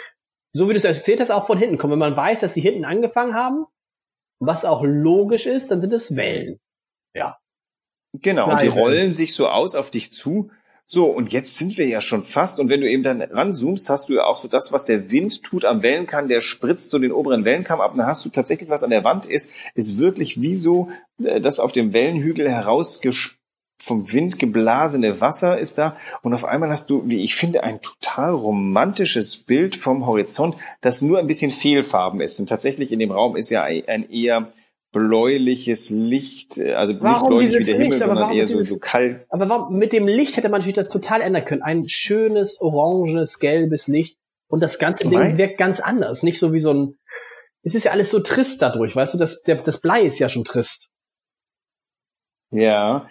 so 0.52 0.69
wie 0.69 0.73
du 0.73 0.78
es 0.78 0.84
erzählt 0.84 1.20
hast, 1.20 1.31
auch 1.31 1.46
von 1.46 1.58
hinten 1.58 1.78
kommen. 1.78 1.93
Wenn 1.93 2.00
man 2.00 2.17
weiß, 2.17 2.40
dass 2.40 2.52
sie 2.52 2.61
hinten 2.61 2.84
angefangen 2.84 3.34
haben, 3.34 3.64
was 4.38 4.64
auch 4.67 4.82
logisch 4.84 5.46
ist, 5.46 5.70
dann 5.70 5.81
sind 5.81 5.93
es 5.93 6.17
Wellen. 6.17 6.61
Ja. 7.14 7.38
Genau, 8.12 8.50
und 8.50 8.62
die 8.62 8.69
rollen 8.69 9.14
sich 9.14 9.34
so 9.34 9.49
aus 9.49 9.75
auf 9.75 9.90
dich 9.90 10.12
zu. 10.12 10.50
So, 10.88 11.07
und 11.07 11.33
jetzt 11.33 11.57
sind 11.57 11.78
wir 11.78 11.88
ja 11.88 12.00
schon 12.00 12.23
fast, 12.23 12.61
und 12.61 12.69
wenn 12.69 12.81
du 12.81 12.88
eben 12.88 13.02
dann 13.02 13.21
ranzoomst, 13.21 13.90
hast 13.90 14.09
du 14.09 14.14
ja 14.14 14.25
auch 14.25 14.37
so 14.37 14.47
das, 14.47 14.73
was 14.73 14.85
der 14.85 15.11
Wind 15.11 15.43
tut 15.43 15.64
am 15.64 15.83
Wellenkamm, 15.83 16.28
der 16.28 16.40
spritzt 16.40 16.90
so 16.90 17.00
den 17.00 17.11
oberen 17.11 17.45
Wellenkamm 17.45 17.81
ab, 17.81 17.93
und 17.93 17.99
dann 17.99 18.07
hast 18.07 18.25
du 18.25 18.28
tatsächlich, 18.28 18.71
was 18.71 18.85
an 18.85 18.90
der 18.90 19.02
Wand 19.02 19.26
ist, 19.26 19.50
ist 19.75 19.99
wirklich 19.99 20.40
wie 20.40 20.55
so 20.55 20.88
äh, 21.23 21.40
das 21.40 21.59
auf 21.59 21.73
dem 21.73 21.93
Wellenhügel 21.93 22.49
herausgespritzt 22.49 23.40
vom 23.78 24.11
Wind 24.12 24.38
geblasene 24.38 25.21
Wasser 25.21 25.59
ist 25.59 25.78
da 25.78 25.97
und 26.23 26.33
auf 26.33 26.45
einmal 26.45 26.71
hast 26.71 26.88
du, 26.88 27.02
wie 27.07 27.23
ich 27.23 27.35
finde, 27.35 27.62
ein 27.62 27.81
total 27.83 28.33
romantisches 28.33 29.37
Bild 29.37 29.76
vom 29.76 30.07
Horizont, 30.07 30.57
das 30.81 31.02
nur 31.02 31.19
ein 31.19 31.26
bisschen 31.26 31.50
fehlfarben 31.50 32.21
ist. 32.21 32.38
Denn 32.38 32.47
tatsächlich 32.47 32.90
in 32.90 32.99
dem 32.99 33.11
Raum 33.11 33.37
ist 33.37 33.50
ja 33.50 33.64
ein 33.64 34.11
eher 34.11 34.50
bläuliches 34.97 35.91
Licht, 35.91 36.59
also 36.59 36.99
warum 37.00 37.38
nicht 37.38 37.50
bläulich 37.50 37.69
wie 37.69 37.71
der 37.71 37.83
Himmel, 37.83 37.99
Licht, 37.99 38.05
sondern 38.05 38.33
eher 38.33 38.47
so, 38.47 38.62
so 38.62 38.79
kalt. 38.79 39.26
Aber 39.29 39.47
warum, 39.50 39.76
mit 39.76 39.93
dem 39.93 40.09
Licht 40.09 40.38
hätte 40.38 40.49
man 40.49 40.61
natürlich 40.61 40.76
das 40.76 40.88
total 40.88 41.21
ändern 41.21 41.45
können. 41.45 41.61
Ein 41.61 41.87
schönes, 41.87 42.62
oranges, 42.62 43.38
gelbes 43.38 43.88
Licht 43.88 44.17
und 44.49 44.62
das 44.62 44.79
ganze 44.79 45.11
Ding 45.11 45.19
Nein. 45.19 45.37
wirkt 45.37 45.59
ganz 45.59 45.81
anders. 45.81 46.23
Nicht 46.23 46.38
so 46.38 46.55
wie 46.55 46.59
so 46.59 46.73
ein, 46.73 46.99
es 47.62 47.75
ist 47.75 47.85
ja 47.85 47.93
alles 47.93 48.11
so 48.11 48.21
trist 48.21 48.62
dadurch, 48.62 48.97
weißt 48.97 49.12
du, 49.12 49.19
das, 49.19 49.43
der, 49.43 49.57
das 49.57 49.83
Blei 49.83 50.00
ist 50.00 50.19
ja 50.19 50.31
schon 50.31 50.45
trist. 50.45 50.88
Ja, 52.50 53.11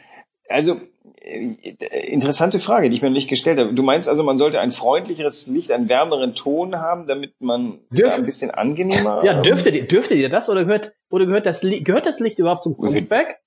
also 0.49 0.73
äh, 0.73 0.87
interessante 1.25 2.59
Frage, 2.59 2.89
die 2.89 2.97
ich 2.97 3.01
mir 3.01 3.09
nicht 3.09 3.27
gestellt 3.27 3.59
habe. 3.59 3.73
Du 3.73 3.81
meinst 3.81 4.07
also, 4.07 4.23
man 4.23 4.37
sollte 4.37 4.59
ein 4.59 4.71
freundlicheres 4.71 5.47
Licht, 5.47 5.71
einen 5.71 5.89
wärmeren 5.89 6.35
Ton 6.35 6.75
haben, 6.75 7.07
damit 7.07 7.33
man 7.39 7.79
Dürf, 7.89 8.13
ein 8.13 8.25
bisschen 8.25 8.51
angenehmer. 8.51 9.23
Ja, 9.23 9.41
dürfte 9.41 9.69
ihr, 9.69 9.87
dürfte 9.87 10.13
ihr 10.13 10.29
das 10.29 10.49
oder 10.49 10.65
gehört 10.65 10.93
oder 11.09 11.25
gehört 11.25 11.45
das 11.45 11.61
gehört 11.61 12.05
das 12.05 12.19
Licht 12.19 12.39
überhaupt 12.39 12.63
zum 12.63 12.77
Kunstwerk? 12.77 13.39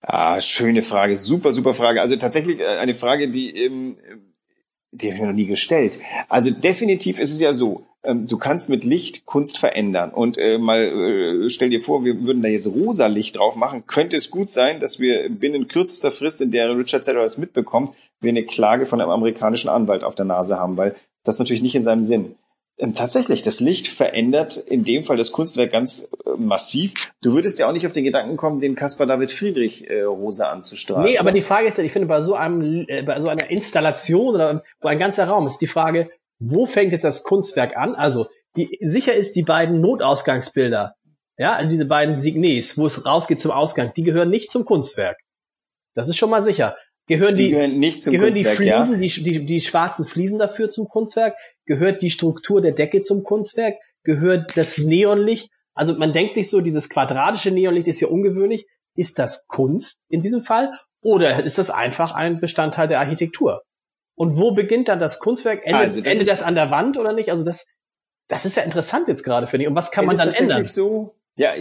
Ah, 0.00 0.38
schöne 0.40 0.82
Frage, 0.82 1.16
super, 1.16 1.52
super 1.54 1.72
Frage. 1.72 2.02
Also 2.02 2.16
tatsächlich 2.16 2.60
äh, 2.60 2.66
eine 2.66 2.94
Frage, 2.94 3.30
die 3.30 3.64
ähm, 3.64 3.96
die 4.94 5.08
habe 5.08 5.16
ich 5.16 5.20
mir 5.20 5.26
noch 5.28 5.34
nie 5.34 5.46
gestellt. 5.46 6.00
Also 6.28 6.50
definitiv 6.50 7.18
ist 7.18 7.32
es 7.32 7.40
ja 7.40 7.52
so, 7.52 7.86
ähm, 7.86 7.93
du 8.12 8.38
kannst 8.38 8.68
mit 8.68 8.84
Licht 8.84 9.24
Kunst 9.24 9.58
verändern. 9.58 10.10
Und 10.10 10.36
äh, 10.38 10.58
mal 10.58 10.82
äh, 10.82 11.48
stell 11.48 11.70
dir 11.70 11.80
vor, 11.80 12.04
wir 12.04 12.26
würden 12.26 12.42
da 12.42 12.48
jetzt 12.48 12.66
rosa 12.66 13.06
Licht 13.06 13.38
drauf 13.38 13.56
machen, 13.56 13.86
könnte 13.86 14.16
es 14.16 14.30
gut 14.30 14.50
sein, 14.50 14.78
dass 14.80 15.00
wir 15.00 15.28
binnen 15.30 15.68
kürzester 15.68 16.10
Frist, 16.10 16.40
in 16.40 16.50
der 16.50 16.76
Richard 16.76 17.04
Setter 17.04 17.22
es 17.22 17.38
mitbekommt, 17.38 17.92
wir 18.20 18.28
eine 18.28 18.44
Klage 18.44 18.86
von 18.86 19.00
einem 19.00 19.10
amerikanischen 19.10 19.68
Anwalt 19.68 20.04
auf 20.04 20.14
der 20.14 20.26
Nase 20.26 20.58
haben, 20.58 20.76
weil 20.76 20.94
das 21.24 21.38
natürlich 21.38 21.62
nicht 21.62 21.74
in 21.74 21.82
seinem 21.82 22.02
Sinn. 22.02 22.34
ähm, 22.76 22.94
tatsächlich, 22.94 23.42
das 23.42 23.60
Licht 23.60 23.86
verändert 23.86 24.56
in 24.56 24.84
dem 24.84 25.04
Fall 25.04 25.16
das 25.16 25.32
Kunstwerk 25.32 25.72
ganz 25.72 26.08
äh, 26.26 26.30
massiv. 26.36 27.14
Du 27.22 27.32
würdest 27.32 27.58
ja 27.58 27.68
auch 27.68 27.72
nicht 27.72 27.86
auf 27.86 27.92
den 27.92 28.04
Gedanken 28.04 28.36
kommen, 28.36 28.60
den 28.60 28.74
Caspar 28.74 29.06
David 29.06 29.32
Friedrich 29.32 29.88
äh, 29.88 30.02
rosa 30.02 30.50
anzustrahlen. 30.50 31.04
Nee, 31.04 31.18
aber 31.18 31.32
die 31.32 31.42
Frage 31.42 31.68
ist 31.68 31.78
ja, 31.78 31.84
ich 31.84 31.92
finde, 31.92 32.08
bei 32.08 32.20
so 32.20 32.34
einem, 32.34 32.84
äh, 32.88 33.02
bei 33.02 33.20
so 33.20 33.28
einer 33.28 33.48
Installation 33.50 34.34
oder 34.34 34.62
wo 34.80 34.88
ein 34.88 34.98
ganzer 34.98 35.26
Raum 35.26 35.46
ist 35.46 35.58
die 35.58 35.68
Frage, 35.68 36.10
wo 36.50 36.66
fängt 36.66 36.92
jetzt 36.92 37.04
das 37.04 37.22
Kunstwerk 37.22 37.76
an? 37.76 37.94
Also, 37.94 38.26
die, 38.56 38.78
sicher 38.80 39.14
ist 39.14 39.36
die 39.36 39.42
beiden 39.42 39.80
Notausgangsbilder, 39.80 40.94
ja, 41.36 41.54
also 41.56 41.68
diese 41.68 41.86
beiden 41.86 42.16
Signes, 42.16 42.78
wo 42.78 42.86
es 42.86 43.04
rausgeht 43.04 43.40
zum 43.40 43.50
Ausgang, 43.50 43.92
die 43.96 44.04
gehören 44.04 44.30
nicht 44.30 44.52
zum 44.52 44.64
Kunstwerk. 44.64 45.16
Das 45.94 46.08
ist 46.08 46.16
schon 46.16 46.30
mal 46.30 46.42
sicher. 46.42 46.76
Gehören 47.06 47.34
die, 47.34 47.44
die 47.44 47.50
gehören 47.50 47.78
nicht 47.78 48.02
zum 48.02 48.12
gehören 48.12 48.30
Kunstwerk, 48.30 48.56
die 48.56 48.62
Fliesen, 48.62 49.02
ja? 49.02 49.08
die, 49.24 49.40
die, 49.40 49.46
die 49.46 49.60
schwarzen 49.60 50.04
Fliesen 50.04 50.38
dafür 50.38 50.70
zum 50.70 50.88
Kunstwerk? 50.88 51.36
Gehört 51.66 52.02
die 52.02 52.10
Struktur 52.10 52.60
der 52.60 52.72
Decke 52.72 53.02
zum 53.02 53.24
Kunstwerk? 53.24 53.74
Gehört 54.04 54.56
das 54.56 54.78
Neonlicht? 54.78 55.50
Also 55.74 55.94
man 55.94 56.12
denkt 56.12 56.34
sich 56.34 56.48
so, 56.48 56.60
dieses 56.60 56.88
quadratische 56.88 57.50
Neonlicht 57.50 57.88
ist 57.88 58.00
ja 58.00 58.08
ungewöhnlich. 58.08 58.66
Ist 58.96 59.18
das 59.18 59.46
Kunst 59.48 60.00
in 60.08 60.20
diesem 60.20 60.40
Fall? 60.40 60.72
Oder 61.02 61.44
ist 61.44 61.58
das 61.58 61.70
einfach 61.70 62.12
ein 62.12 62.40
Bestandteil 62.40 62.88
der 62.88 63.00
Architektur? 63.00 63.62
Und 64.16 64.36
wo 64.36 64.52
beginnt 64.52 64.88
dann 64.88 65.00
das 65.00 65.18
Kunstwerk? 65.18 65.60
Endet, 65.64 65.74
Also, 65.86 66.00
das 66.00 66.12
endet 66.12 66.28
ist- 66.28 66.30
das 66.30 66.42
an 66.42 66.54
der 66.54 66.70
Wand 66.70 66.96
oder 66.96 67.12
nicht? 67.12 67.30
Also 67.30 67.44
das, 67.44 67.66
das 68.28 68.44
ist 68.44 68.56
ja 68.56 68.62
interessant 68.62 69.08
jetzt 69.08 69.24
gerade, 69.24 69.46
finde 69.46 69.64
ich. 69.64 69.68
Und 69.68 69.76
was 69.76 69.90
kann 69.90 70.06
man 70.06 70.14
ist 70.16 70.24
dann 70.24 70.32
ändern? 70.34 70.64
So, 70.64 71.14
ja, 71.36 71.52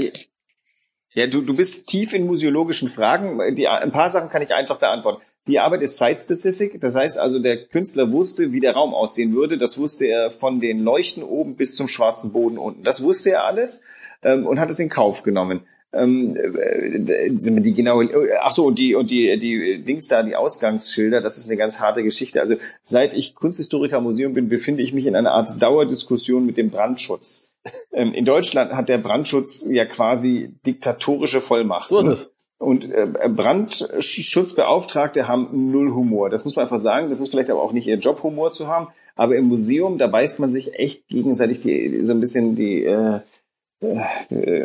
ja, 1.16 1.28
du, 1.28 1.42
du 1.42 1.56
bist 1.56 1.88
tief 1.88 2.14
in 2.14 2.26
museologischen 2.26 2.90
Fragen. 2.90 3.40
Die, 3.56 3.68
ein 3.68 3.92
paar 3.92 4.10
Sachen 4.10 4.30
kann 4.30 4.42
ich 4.42 4.52
einfach 4.52 4.78
beantworten. 4.80 5.22
Die 5.48 5.60
Arbeit 5.60 5.84
ist 5.84 5.98
site-specific. 6.00 6.82
Das 6.82 6.96
heißt 6.96 7.20
also, 7.20 7.38
der 7.40 7.68
Künstler 7.68 8.12
wusste, 8.12 8.52
wie 8.52 8.60
der 8.60 8.74
Raum 8.74 8.96
aussehen 8.96 9.34
würde. 9.34 9.58
Das 9.60 9.78
wusste 9.78 10.06
er 10.06 10.32
von 10.32 10.60
den 10.60 10.80
Leuchten 10.80 11.22
oben 11.22 11.56
bis 11.56 11.76
zum 11.76 11.88
schwarzen 11.88 12.32
Boden 12.34 12.58
unten. 12.58 12.84
Das 12.84 13.04
wusste 13.04 13.30
er 13.32 13.44
alles 13.46 13.84
ähm, 14.24 14.48
und 14.48 14.60
hat 14.60 14.72
es 14.72 14.80
in 14.80 14.90
Kauf 14.90 15.22
genommen. 15.22 15.68
Ähm, 15.94 16.36
äh, 16.36 17.30
die 17.30 17.74
genaue, 17.74 18.10
ach 18.42 18.52
so, 18.52 18.66
und 18.66 18.80
die, 18.80 18.96
und 18.96 19.12
die, 19.12 19.38
die 19.38 19.84
Dings 19.84 20.08
da, 20.08 20.24
die 20.24 20.36
Ausgangsschilder, 20.36 21.22
das 21.22 21.38
ist 21.38 21.48
eine 21.48 21.58
ganz 21.58 21.80
harte 21.80 22.04
Geschichte. 22.04 22.42
Also, 22.42 22.56
seit 22.82 23.14
ich 23.14 23.36
Kunsthistoriker 23.36 24.02
Museum 24.02 24.34
bin, 24.34 24.50
befinde 24.50 24.82
ich 24.82 24.92
mich 24.94 25.06
in 25.06 25.16
einer 25.16 25.32
Art 25.32 25.62
Dauerdiskussion 25.62 26.46
mit 26.46 26.58
dem 26.58 26.72
Brandschutz. 26.72 27.52
Ähm, 27.92 28.14
in 28.14 28.26
Deutschland 28.26 28.74
hat 28.74 28.90
der 28.90 28.98
Brandschutz 28.98 29.66
ja 29.70 29.86
quasi 29.86 30.52
diktatorische 30.66 31.42
Vollmacht. 31.42 31.90
So 31.90 32.00
ist 32.00 32.08
es. 32.08 32.34
Und 32.58 32.92
äh, 32.92 33.08
Brandschutzbeauftragte 33.30 35.28
haben 35.28 35.72
null 35.72 35.94
Humor. 35.94 36.30
Das 36.30 36.46
muss 36.46 36.56
man 36.56 36.64
einfach 36.64 36.78
sagen. 36.78 37.10
Das 37.10 37.20
ist 37.20 37.30
vielleicht 37.30 37.52
aber 37.52 37.62
auch 37.62 37.74
nicht 37.74 37.88
ihr 37.88 37.98
Job, 37.98 38.24
Humor 38.24 38.54
zu 38.54 38.68
haben. 38.68 38.88
Aber 39.16 39.36
im 39.36 39.46
Museum, 39.46 39.98
da 39.98 40.08
beißt 40.08 40.40
man 40.40 40.52
sich 40.52 40.74
echt 40.74 41.08
gegenseitig 41.08 41.60
die, 41.60 42.02
so 42.02 42.14
ein 42.14 42.20
bisschen 42.20 42.56
die, 42.56 42.84
äh, 42.84 43.18
äh, 43.18 43.20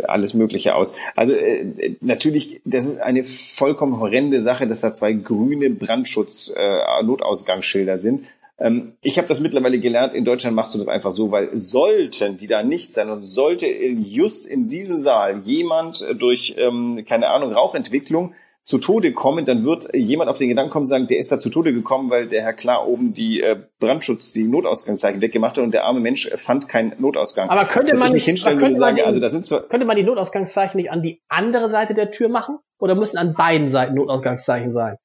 alles 0.07 0.35
Mögliche 0.35 0.75
aus. 0.75 0.95
Also 1.17 1.33
äh, 1.35 1.97
natürlich, 2.01 2.61
das 2.65 2.87
ist 2.87 3.01
eine 3.01 3.25
vollkommen 3.25 4.01
horrende 4.01 4.41
Sache, 4.41 4.67
dass 4.67 4.81
da 4.81 4.93
zwei 4.93 5.13
grüne 5.13 5.71
Brandschutz-Notausgangsschilder 5.71 7.99
sind. 7.99 8.25
Ähm, 8.59 8.93
ich 9.03 9.19
habe 9.19 9.29
das 9.29 9.41
mittlerweile 9.41 9.79
gelernt, 9.79 10.15
in 10.15 10.25
Deutschland 10.25 10.57
machst 10.57 10.75
du 10.75 10.79
das 10.79 10.89
einfach 10.89 11.13
so, 11.13 11.31
weil 11.31 11.57
sollten 11.57 12.39
die 12.39 12.47
da 12.47 12.63
nicht 12.63 12.93
sein 12.93 13.11
und 13.11 13.23
sollte 13.23 13.67
just 13.67 14.49
in 14.49 14.69
diesem 14.69 14.97
Saal 14.97 15.43
jemand 15.45 16.03
äh, 16.03 16.15
durch, 16.15 16.55
ähm, 16.59 17.05
keine 17.07 17.29
Ahnung, 17.29 17.53
Rauchentwicklung 17.53 18.35
zu 18.69 18.77
Tode 18.77 19.13
kommen, 19.15 19.47
dann 19.47 19.65
wird 19.65 19.89
jemand 19.95 20.29
auf 20.29 20.37
den 20.37 20.51
Gedanken 20.51 20.71
kommen, 20.71 20.85
sagen, 20.85 21.07
der 21.07 21.17
ist 21.19 21.33
da 21.33 21.39
zu 21.39 21.49
Tode 21.49 21.73
gekommen, 21.73 22.11
weil 22.11 22.29
der 22.29 22.43
Herr 22.43 22.53
klar 22.53 22.87
oben 22.87 23.15
die 23.15 23.41
äh, 23.41 23.57
Brandschutz, 23.81 24.35
die 24.35 24.45
Notausgangszeichen 24.45 25.23
weggemacht 25.23 25.57
hat 25.57 25.65
und 25.65 25.73
der 25.73 25.85
arme 25.85 26.01
Mensch 26.01 26.29
fand 26.37 26.69
keinen 26.69 26.93
Notausgang. 26.99 27.49
Aber 27.49 27.65
könnte 27.65 27.93
Dass 27.93 28.01
man 28.01 28.13
nicht, 28.13 28.27
hinstellen 28.27 28.59
könnte 28.59 28.75
würde 28.75 28.81
sagen, 28.81 28.97
den- 28.97 29.07
also 29.07 29.21
da 29.21 29.31
sind 29.31 29.47
zwar 29.47 29.63
Könnte 29.63 29.87
man 29.87 29.97
die 29.97 30.03
Notausgangszeichen 30.03 30.77
nicht 30.77 30.91
an 30.91 31.01
die 31.01 31.23
andere 31.29 31.71
Seite 31.71 31.95
der 31.95 32.11
Tür 32.11 32.29
machen? 32.29 32.59
Oder 32.79 32.95
müssen 32.95 33.17
an 33.17 33.33
beiden 33.33 33.71
Seiten 33.71 33.95
Notausgangszeichen 33.95 34.75
sein? 34.75 34.97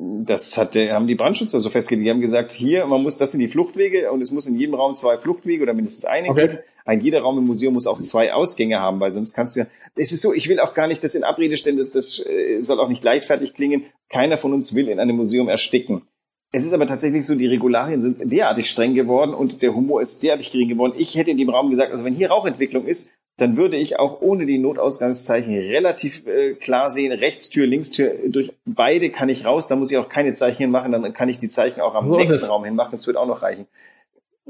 Das 0.00 0.56
hat 0.56 0.76
haben 0.76 1.08
die 1.08 1.16
Brandschützer 1.16 1.58
so 1.58 1.70
festgelegt. 1.70 2.06
Die 2.06 2.10
haben 2.10 2.20
gesagt, 2.20 2.52
hier, 2.52 2.86
man 2.86 3.02
muss, 3.02 3.16
das 3.16 3.32
sind 3.32 3.40
die 3.40 3.48
Fluchtwege 3.48 4.12
und 4.12 4.20
es 4.20 4.30
muss 4.30 4.46
in 4.46 4.56
jedem 4.56 4.74
Raum 4.74 4.94
zwei 4.94 5.18
Fluchtwege 5.18 5.64
oder 5.64 5.74
mindestens 5.74 6.04
eine 6.04 6.28
Okay. 6.28 6.46
geben. 6.46 6.58
Ein 6.84 7.00
jeder 7.00 7.22
Raum 7.22 7.36
im 7.38 7.44
Museum 7.44 7.74
muss 7.74 7.88
auch 7.88 8.00
zwei 8.00 8.32
Ausgänge 8.32 8.78
haben, 8.78 9.00
weil 9.00 9.10
sonst 9.10 9.34
kannst 9.34 9.56
du 9.56 9.60
ja, 9.60 9.66
es 9.96 10.12
ist 10.12 10.20
so, 10.20 10.32
ich 10.32 10.48
will 10.48 10.60
auch 10.60 10.72
gar 10.72 10.86
nicht 10.86 11.02
das 11.02 11.16
in 11.16 11.24
Abrede 11.24 11.56
stellen, 11.56 11.78
das, 11.78 11.90
das 11.90 12.24
äh, 12.24 12.60
soll 12.60 12.78
auch 12.78 12.88
nicht 12.88 13.02
leichtfertig 13.02 13.54
klingen. 13.54 13.86
Keiner 14.08 14.38
von 14.38 14.52
uns 14.52 14.72
will 14.72 14.88
in 14.88 15.00
einem 15.00 15.16
Museum 15.16 15.48
ersticken. 15.48 16.02
Es 16.52 16.64
ist 16.64 16.72
aber 16.72 16.86
tatsächlich 16.86 17.26
so, 17.26 17.34
die 17.34 17.46
Regularien 17.48 18.00
sind 18.00 18.20
derartig 18.32 18.70
streng 18.70 18.94
geworden 18.94 19.34
und 19.34 19.62
der 19.62 19.74
Humor 19.74 20.00
ist 20.00 20.22
derartig 20.22 20.52
gering 20.52 20.68
geworden. 20.68 20.94
Ich 20.96 21.16
hätte 21.16 21.32
in 21.32 21.38
dem 21.38 21.50
Raum 21.50 21.70
gesagt, 21.70 21.90
also 21.90 22.04
wenn 22.04 22.14
hier 22.14 22.30
Rauchentwicklung 22.30 22.86
ist, 22.86 23.10
dann 23.38 23.56
würde 23.56 23.76
ich 23.76 23.98
auch 23.98 24.20
ohne 24.20 24.46
die 24.46 24.58
Notausgangszeichen 24.58 25.56
relativ 25.56 26.26
äh, 26.26 26.54
klar 26.54 26.90
sehen, 26.90 27.12
Rechtstür, 27.12 27.66
Linkstür, 27.66 28.12
durch 28.26 28.52
beide 28.66 29.10
kann 29.10 29.28
ich 29.28 29.44
raus, 29.44 29.68
da 29.68 29.76
muss 29.76 29.90
ich 29.90 29.96
auch 29.96 30.08
keine 30.08 30.34
Zeichen 30.34 30.58
hinmachen, 30.58 30.92
dann 30.92 31.14
kann 31.14 31.28
ich 31.28 31.38
die 31.38 31.48
Zeichen 31.48 31.80
auch 31.80 31.94
am 31.94 32.12
ist 32.12 32.18
nächsten. 32.18 32.46
Raum 32.46 32.64
hinmachen, 32.64 32.92
das 32.92 33.06
wird 33.06 33.16
auch 33.16 33.26
noch 33.26 33.42
reichen. 33.42 33.66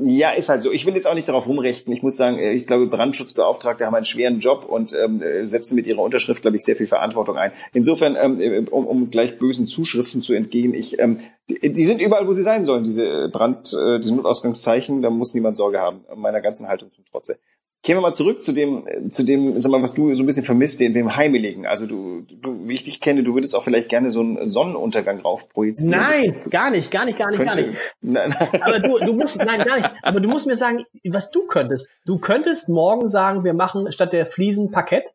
Ja, 0.00 0.30
ist 0.30 0.49
halt 0.49 0.62
so. 0.62 0.71
Ich 0.71 0.87
will 0.87 0.95
jetzt 0.95 1.09
auch 1.09 1.14
nicht 1.14 1.28
darauf 1.28 1.49
rumrechten. 1.49 1.92
Ich 1.92 2.04
muss 2.04 2.16
sagen, 2.16 2.38
äh, 2.38 2.52
ich 2.52 2.66
glaube, 2.66 2.87
Brandschutzbeauftragte 2.87 3.85
haben 3.85 3.97
einen 3.97 4.04
schweren 4.04 4.38
Job 4.38 4.64
und 4.64 4.95
ähm, 4.95 5.21
äh, 5.21 5.45
setzen 5.45 5.75
mit 5.75 5.88
ihrer 5.88 6.02
Unterschrift, 6.02 6.40
glaube 6.40 6.57
ich, 6.57 6.64
sehr 6.64 6.76
viel 6.76 6.87
Verantwortung 6.87 7.37
ein. 7.37 7.50
Insofern, 7.73 8.16
ähm, 8.16 8.40
äh, 8.40 8.61
um, 8.71 8.87
um 8.87 9.11
gleich 9.11 9.38
bösen 9.38 9.66
Zuschriften 9.66 10.23
zu 10.23 10.35
entgehen, 10.35 10.73
ich, 10.73 11.00
ähm, 11.00 11.18
die, 11.50 11.73
die 11.73 11.85
sind 11.85 12.00
überall, 12.00 12.28
wo 12.28 12.33
sie 12.33 12.45
sein 12.45 12.62
sollen, 12.62 12.85
diese 12.85 13.28
Brand, 13.28 13.75
äh, 13.75 13.99
diese 13.99 14.14
Notausgangszeichen. 14.14 15.02
Da 15.02 15.11
muss 15.11 15.35
niemand 15.35 15.57
Sorge 15.57 15.80
haben, 15.80 16.04
meiner 16.14 16.40
ganzen 16.40 16.68
Haltung 16.68 16.92
zum 16.92 17.04
Trotze. 17.04 17.40
Gehen 17.82 17.97
wir 17.97 18.00
mal 18.00 18.12
zurück 18.12 18.42
zu 18.42 18.50
dem, 18.52 19.11
zu 19.12 19.23
dem, 19.23 19.56
sag 19.56 19.70
mal, 19.70 19.80
was 19.80 19.94
du 19.94 20.12
so 20.12 20.25
ein 20.25 20.26
bisschen 20.26 20.44
vermisst, 20.44 20.80
dem, 20.80 20.94
dem 20.94 21.14
Heimeligen. 21.14 21.64
Also 21.64 21.87
du, 21.87 22.23
du, 22.23 22.68
wie 22.68 22.75
ich 22.75 22.82
dich 22.82 23.00
kenne, 23.00 23.23
du 23.23 23.35
würdest 23.35 23.54
auch 23.54 23.62
vielleicht 23.62 23.88
gerne 23.88 24.11
so 24.11 24.18
einen 24.20 24.49
Sonnenuntergang 24.49 25.20
rauf 25.20 25.49
projizieren. 25.49 26.00
Nein, 26.00 26.35
gar 26.50 26.70
nicht, 26.73 26.90
gar 26.90 27.04
nicht, 27.04 27.18
gar 27.18 27.30
nicht, 27.30 27.38
gar 27.42 27.54
könnte, 27.54 27.70
nicht. 27.70 27.80
nein, 28.00 28.35
Aber 28.61 28.80
du, 28.80 28.99
du 28.99 29.12
musst, 29.12 29.37
nein, 29.44 29.64
gar 29.64 29.76
nicht. 29.76 29.90
Aber 30.02 30.18
du 30.18 30.28
musst 30.28 30.49
mir 30.49 30.56
sagen, 30.56 30.85
was 31.04 31.30
du 31.30 31.47
könntest. 31.47 31.88
Du 32.04 32.18
könntest 32.18 32.68
morgen 32.68 33.08
sagen, 33.08 33.44
wir 33.44 33.54
machen 33.54 33.92
statt 33.92 34.12
der 34.12 34.26
Fliesen 34.26 34.73
Parkett. 34.73 35.14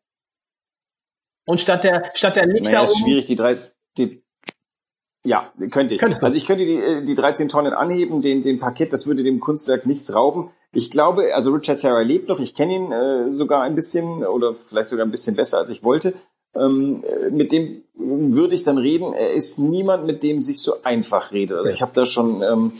Und 1.46 1.60
statt 1.60 1.84
der, 1.84 2.10
statt 2.14 2.36
der 2.36 2.46
Lichter 2.46 2.64
Naja, 2.64 2.82
ist 2.82 2.92
oben- 2.94 3.04
schwierig, 3.04 3.26
die 3.26 3.36
drei, 3.36 3.58
die, 3.98 4.22
ja, 5.22 5.52
könnte 5.70 5.94
ich. 5.96 6.00
Könntest 6.00 6.22
du. 6.22 6.26
Also 6.26 6.38
ich 6.38 6.46
könnte 6.46 6.64
die, 6.64 7.04
die 7.04 7.14
13 7.14 7.50
Tonnen 7.50 7.74
anheben, 7.74 8.22
den, 8.22 8.40
den 8.40 8.58
Parkett, 8.58 8.94
das 8.94 9.06
würde 9.06 9.22
dem 9.22 9.40
Kunstwerk 9.40 9.84
nichts 9.84 10.14
rauben. 10.14 10.50
Ich 10.74 10.90
glaube, 10.90 11.34
also 11.34 11.52
Richard 11.52 11.78
Serra 11.78 12.00
lebt 12.00 12.28
noch, 12.28 12.40
ich 12.40 12.54
kenne 12.54 12.74
ihn 12.74 12.92
äh, 12.92 13.32
sogar 13.32 13.62
ein 13.62 13.74
bisschen 13.74 14.24
oder 14.24 14.54
vielleicht 14.54 14.88
sogar 14.88 15.06
ein 15.06 15.10
bisschen 15.10 15.36
besser, 15.36 15.58
als 15.58 15.70
ich 15.70 15.82
wollte. 15.82 16.14
Ähm, 16.54 17.02
äh, 17.04 17.30
mit 17.30 17.52
dem 17.52 17.82
würde 17.94 18.54
ich 18.54 18.62
dann 18.62 18.78
reden. 18.78 19.12
Er 19.12 19.32
ist 19.32 19.58
niemand, 19.58 20.04
mit 20.06 20.22
dem 20.22 20.40
sich 20.40 20.60
so 20.60 20.82
einfach 20.82 21.32
redet. 21.32 21.58
Also 21.58 21.70
ich 21.70 21.82
habe 21.82 21.92
da 21.94 22.06
schon, 22.06 22.42
ähm, 22.42 22.72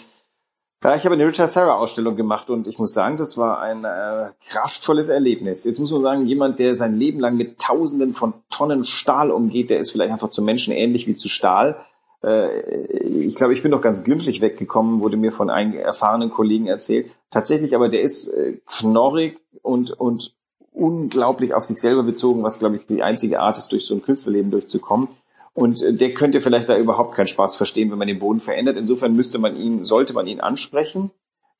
ja, 0.82 0.96
ich 0.96 1.04
habe 1.04 1.14
eine 1.14 1.26
Richard 1.26 1.50
Serra 1.50 1.76
Ausstellung 1.76 2.14
gemacht 2.14 2.50
und 2.50 2.68
ich 2.68 2.78
muss 2.78 2.92
sagen, 2.92 3.16
das 3.16 3.38
war 3.38 3.60
ein 3.60 3.84
äh, 3.84 4.30
kraftvolles 4.48 5.08
Erlebnis. 5.08 5.64
Jetzt 5.64 5.78
muss 5.78 5.90
man 5.90 6.02
sagen, 6.02 6.26
jemand, 6.26 6.58
der 6.58 6.74
sein 6.74 6.98
Leben 6.98 7.20
lang 7.20 7.36
mit 7.36 7.58
Tausenden 7.58 8.12
von 8.12 8.34
Tonnen 8.50 8.84
Stahl 8.84 9.30
umgeht, 9.30 9.70
der 9.70 9.78
ist 9.78 9.92
vielleicht 9.92 10.12
einfach 10.12 10.30
zu 10.30 10.42
Menschen 10.42 10.74
ähnlich 10.74 11.06
wie 11.06 11.14
zu 11.14 11.28
Stahl. 11.28 11.76
Äh, 12.24 12.86
ich 13.04 13.34
glaube, 13.34 13.52
ich 13.52 13.62
bin 13.62 13.72
doch 13.72 13.80
ganz 13.80 14.04
glimpflich 14.04 14.40
weggekommen, 14.40 15.00
wurde 15.00 15.16
mir 15.16 15.32
von 15.32 15.50
einem 15.50 15.74
erfahrenen 15.74 16.30
Kollegen 16.30 16.66
erzählt. 16.66 17.10
Tatsächlich, 17.30 17.74
aber 17.74 17.88
der 17.88 18.02
ist 18.02 18.28
äh, 18.28 18.58
knorrig 18.66 19.38
und 19.62 19.90
und 19.90 20.34
unglaublich 20.72 21.54
auf 21.54 21.64
sich 21.64 21.80
selber 21.80 22.02
bezogen, 22.02 22.42
was 22.42 22.58
glaube 22.58 22.76
ich 22.76 22.86
die 22.86 23.02
einzige 23.02 23.40
Art 23.40 23.58
ist, 23.58 23.70
durch 23.72 23.86
so 23.86 23.94
ein 23.94 24.02
Künstlerleben 24.02 24.50
durchzukommen. 24.50 25.08
Und 25.52 25.82
äh, 25.82 25.92
der 25.92 26.14
könnte 26.14 26.40
vielleicht 26.40 26.68
da 26.68 26.76
überhaupt 26.76 27.14
keinen 27.14 27.28
Spaß 27.28 27.56
verstehen, 27.56 27.90
wenn 27.90 27.98
man 27.98 28.08
den 28.08 28.18
Boden 28.18 28.40
verändert. 28.40 28.76
Insofern 28.76 29.14
müsste 29.14 29.38
man 29.38 29.56
ihn, 29.56 29.84
sollte 29.84 30.14
man 30.14 30.26
ihn 30.26 30.40
ansprechen. 30.40 31.10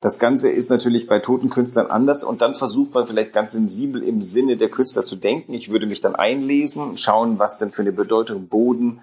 Das 0.01 0.19
Ganze 0.19 0.49
ist 0.49 0.69
natürlich 0.69 1.07
bei 1.07 1.19
toten 1.19 1.49
Künstlern 1.49 1.87
anders 1.87 2.23
und 2.23 2.41
dann 2.41 2.53
versucht 2.53 2.93
man 2.93 3.07
vielleicht 3.07 3.31
ganz 3.31 3.53
sensibel 3.53 4.03
im 4.03 4.21
Sinne 4.21 4.57
der 4.57 4.69
Künstler 4.69 5.05
zu 5.05 5.15
denken. 5.15 5.53
Ich 5.53 5.71
würde 5.71 5.87
mich 5.87 6.01
dann 6.01 6.15
einlesen, 6.15 6.97
schauen, 6.97 7.39
was 7.39 7.57
denn 7.57 7.71
für 7.71 7.81
eine 7.81 7.93
Bedeutung 7.93 8.47
Boden 8.47 9.01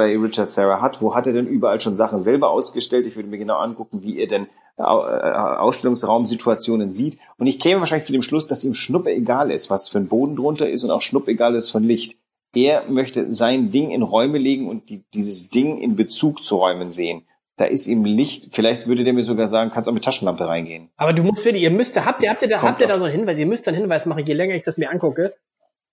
bei 0.00 0.16
Richard 0.16 0.50
Serra 0.50 0.80
hat. 0.80 1.02
Wo 1.02 1.14
hat 1.14 1.26
er 1.26 1.32
denn 1.32 1.46
überall 1.46 1.80
schon 1.80 1.94
Sachen 1.94 2.18
selber 2.20 2.50
ausgestellt? 2.50 3.06
Ich 3.06 3.16
würde 3.16 3.28
mir 3.28 3.38
genau 3.38 3.58
angucken, 3.58 4.02
wie 4.02 4.18
er 4.18 4.26
denn 4.26 4.46
Au- 4.76 5.04
äh, 5.06 5.58
Ausstellungsraumsituationen 5.58 6.90
sieht. 6.90 7.18
Und 7.38 7.46
ich 7.46 7.58
käme 7.60 7.80
wahrscheinlich 7.80 8.06
zu 8.06 8.12
dem 8.12 8.22
Schluss, 8.22 8.46
dass 8.46 8.64
ihm 8.64 8.74
Schnuppe 8.74 9.10
egal 9.10 9.50
ist, 9.50 9.70
was 9.70 9.88
für 9.88 9.98
ein 9.98 10.08
Boden 10.08 10.36
drunter 10.36 10.68
ist 10.68 10.84
und 10.84 10.90
auch 10.90 11.02
Schnuppe 11.02 11.32
egal 11.32 11.54
ist 11.54 11.70
von 11.70 11.84
Licht. 11.84 12.16
Er 12.54 12.88
möchte 12.88 13.30
sein 13.30 13.70
Ding 13.70 13.90
in 13.90 14.02
Räume 14.02 14.38
legen 14.38 14.68
und 14.68 14.88
die, 14.88 15.04
dieses 15.14 15.50
Ding 15.50 15.78
in 15.78 15.96
Bezug 15.96 16.42
zu 16.44 16.56
Räumen 16.56 16.90
sehen. 16.90 17.22
Da 17.56 17.66
ist 17.66 17.86
ihm 17.86 18.04
Licht, 18.06 18.48
vielleicht 18.52 18.86
würde 18.86 19.04
der 19.04 19.12
mir 19.12 19.22
sogar 19.22 19.46
sagen, 19.46 19.70
kannst 19.70 19.88
auch 19.88 19.92
mit 19.92 20.02
Taschenlampe 20.04 20.48
reingehen. 20.48 20.88
Aber 20.96 21.12
du 21.12 21.22
musst 21.22 21.44
wieder, 21.44 21.58
ihr 21.58 21.70
müsst, 21.70 21.94
habt 22.02 22.22
ihr, 22.24 22.30
habt 22.30 22.42
ihr 22.42 22.48
da, 22.48 22.62
habt 22.62 22.80
ihr 22.80 22.86
da 22.88 22.96
so 22.98 23.04
einen 23.04 23.14
Hinweis? 23.14 23.36
Ihr 23.38 23.46
müsst 23.46 23.68
einen 23.68 23.76
Hinweis 23.76 24.06
machen, 24.06 24.24
je 24.26 24.32
länger 24.32 24.54
ich 24.54 24.62
das 24.62 24.78
mir 24.78 24.90
angucke. 24.90 25.34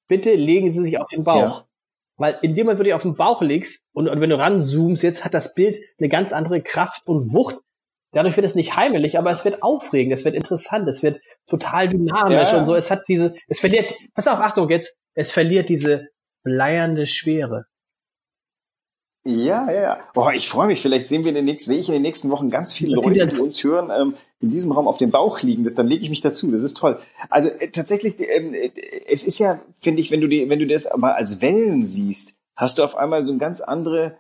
Bitte 0.08 0.34
legen 0.34 0.72
Sie 0.72 0.82
sich 0.82 0.98
auf 1.00 1.08
den 1.08 1.26
Bauch. 1.26 1.36
Ja. 1.60 1.66
Weil 2.18 2.40
in 2.42 2.56
dem 2.56 2.66
Moment, 2.66 2.80
wo 2.80 2.84
du 2.84 2.86
dich 2.86 2.94
auf 2.94 3.04
den 3.04 3.16
Bauch 3.16 3.42
legst 3.42 3.86
und, 3.94 4.10
und 4.10 4.20
wenn 4.20 4.30
du 4.30 4.38
ranzoomst, 4.38 5.04
jetzt 5.04 5.24
hat 5.24 5.34
das 5.34 5.54
Bild 5.54 5.78
eine 6.00 6.10
ganz 6.10 6.34
andere 6.34 6.62
Kraft 6.62 7.08
und 7.08 7.34
Wucht. 7.34 7.58
Dadurch 8.12 8.36
wird 8.38 8.46
es 8.46 8.56
nicht 8.56 8.76
heimelig, 8.76 9.18
aber 9.18 9.30
es 9.30 9.46
wird 9.46 9.62
aufregend, 9.62 10.14
es 10.14 10.26
wird 10.26 10.34
interessant, 10.34 10.88
es 10.88 11.04
wird 11.04 11.20
total 11.46 11.90
dynamisch 11.90 12.52
ja. 12.52 12.58
und 12.58 12.66
so. 12.66 12.74
Es 12.74 12.90
hat 12.90 13.04
diese, 13.08 13.36
es 13.48 13.60
verliert, 13.60 13.94
pass 14.16 14.28
auf, 14.28 14.40
Achtung 14.40 14.70
jetzt, 14.70 14.98
es 15.14 15.32
verliert 15.32 15.70
diese 15.70 16.08
bleiernde 16.44 17.06
Schwere. 17.06 17.66
Ja, 19.28 19.70
ja, 19.70 19.82
ja. 19.82 20.00
Boah, 20.14 20.32
ich 20.32 20.48
freue 20.48 20.68
mich. 20.68 20.82
Vielleicht 20.82 21.10
sehen 21.10 21.24
wir 21.24 21.30
in 21.30 21.36
den 21.36 21.46
nächsten, 21.46 21.72
sehe 21.72 21.80
ich 21.80 21.90
in 21.90 21.94
den 21.94 22.02
nächsten 22.02 22.30
Wochen 22.30 22.50
ganz 22.50 22.74
viele 22.74 22.96
Leute, 22.96 23.28
die 23.28 23.42
uns 23.42 23.62
hören, 23.62 23.92
ähm, 23.92 24.14
in 24.40 24.50
diesem 24.50 24.72
Raum 24.72 24.88
auf 24.88 24.98
dem 24.98 25.12
Bauch 25.12 25.42
liegen. 25.42 25.66
Das, 25.66 25.76
dann 25.76 25.88
lege 25.88 26.04
ich 26.04 26.10
mich 26.10 26.22
dazu. 26.22 26.50
Das 26.50 26.64
ist 26.64 26.78
toll. 26.78 26.98
Also 27.30 27.50
äh, 27.50 27.70
tatsächlich, 27.70 28.20
äh, 28.22 28.72
es 29.08 29.26
ist 29.26 29.40
ja, 29.40 29.60
finde 29.82 30.00
ich, 30.00 30.12
wenn 30.12 30.22
du 30.22 30.28
die, 30.28 30.50
wenn 30.50 30.60
du 30.60 30.68
das 30.68 30.88
aber 30.88 31.16
als 31.16 31.42
Wellen 31.42 31.84
siehst, 31.84 32.38
hast 32.56 32.80
du 32.80 32.84
auf 32.84 32.96
einmal 32.96 33.26
so 33.26 33.34
ein 33.34 33.40
ganz 33.40 33.60
andere 33.60 34.18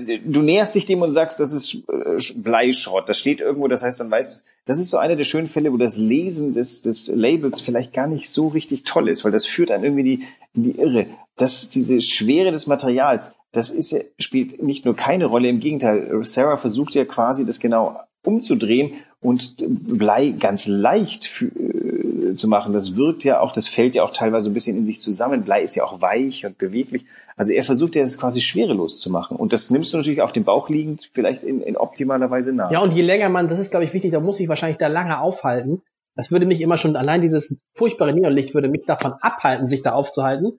du 0.00 0.42
näherst 0.42 0.74
dich 0.74 0.86
dem 0.86 1.02
und 1.02 1.12
sagst, 1.12 1.38
das 1.40 1.52
ist 1.52 1.84
äh, 1.88 2.18
Bleischrott. 2.34 3.08
Das 3.08 3.18
steht 3.18 3.40
irgendwo, 3.40 3.68
das 3.68 3.82
heißt, 3.82 4.00
dann 4.00 4.10
weißt 4.10 4.40
du, 4.40 4.44
das 4.64 4.78
ist 4.78 4.90
so 4.90 4.98
einer 4.98 5.16
der 5.16 5.24
schönen 5.24 5.48
Fälle, 5.48 5.72
wo 5.72 5.76
das 5.76 5.96
Lesen 5.96 6.52
des, 6.52 6.82
des 6.82 7.08
Labels 7.08 7.60
vielleicht 7.60 7.92
gar 7.92 8.06
nicht 8.06 8.28
so 8.28 8.48
richtig 8.48 8.82
toll 8.82 9.08
ist, 9.08 9.24
weil 9.24 9.32
das 9.32 9.46
führt 9.46 9.70
dann 9.70 9.84
irgendwie 9.84 10.02
die, 10.02 10.24
in 10.54 10.62
die 10.64 10.78
Irre. 10.78 11.06
Das, 11.36 11.68
diese 11.68 12.00
Schwere 12.00 12.50
des 12.50 12.66
Materials, 12.66 13.34
das 13.52 13.70
ist, 13.70 13.96
spielt 14.18 14.62
nicht 14.62 14.84
nur 14.84 14.96
keine 14.96 15.26
Rolle, 15.26 15.48
im 15.48 15.60
Gegenteil. 15.60 16.22
Sarah 16.22 16.56
versucht 16.56 16.94
ja 16.94 17.04
quasi 17.04 17.46
das 17.46 17.60
genau 17.60 18.00
umzudrehen 18.24 18.92
und 19.20 19.56
Blei 19.58 20.30
ganz 20.30 20.66
leicht 20.66 21.26
für, 21.26 21.46
äh, 21.46 21.87
zu 22.34 22.48
machen. 22.48 22.72
Das 22.72 22.96
wirkt 22.96 23.24
ja 23.24 23.40
auch, 23.40 23.52
das 23.52 23.68
fällt 23.68 23.94
ja 23.94 24.04
auch 24.04 24.12
teilweise 24.12 24.50
ein 24.50 24.54
bisschen 24.54 24.76
in 24.76 24.84
sich 24.84 25.00
zusammen. 25.00 25.42
Blei 25.42 25.62
ist 25.62 25.74
ja 25.74 25.84
auch 25.84 26.00
weich 26.00 26.44
und 26.46 26.58
beweglich. 26.58 27.04
Also 27.36 27.52
er 27.52 27.62
versucht 27.62 27.94
ja 27.94 28.02
das 28.02 28.18
quasi 28.18 28.40
schwerelos 28.40 28.98
zu 28.98 29.10
machen. 29.10 29.36
Und 29.36 29.52
das 29.52 29.70
nimmst 29.70 29.92
du 29.92 29.96
natürlich 29.96 30.22
auf 30.22 30.32
dem 30.32 30.44
Bauch 30.44 30.68
liegend 30.68 31.10
vielleicht 31.12 31.42
in, 31.42 31.60
in 31.60 31.76
optimaler 31.76 32.30
Weise 32.30 32.52
nach. 32.52 32.70
Ja, 32.70 32.80
und 32.80 32.92
je 32.92 33.02
länger 33.02 33.28
man, 33.28 33.48
das 33.48 33.58
ist 33.58 33.70
glaube 33.70 33.84
ich 33.84 33.92
wichtig, 33.92 34.12
da 34.12 34.20
muss 34.20 34.40
ich 34.40 34.48
wahrscheinlich 34.48 34.78
da 34.78 34.88
lange 34.88 35.20
aufhalten. 35.20 35.82
Das 36.16 36.32
würde 36.32 36.46
mich 36.46 36.60
immer 36.60 36.78
schon, 36.78 36.96
allein 36.96 37.22
dieses 37.22 37.60
furchtbare 37.74 38.12
Neonlicht 38.12 38.52
würde 38.52 38.68
mich 38.68 38.84
davon 38.86 39.12
abhalten, 39.20 39.68
sich 39.68 39.82
da 39.82 39.92
aufzuhalten. 39.92 40.58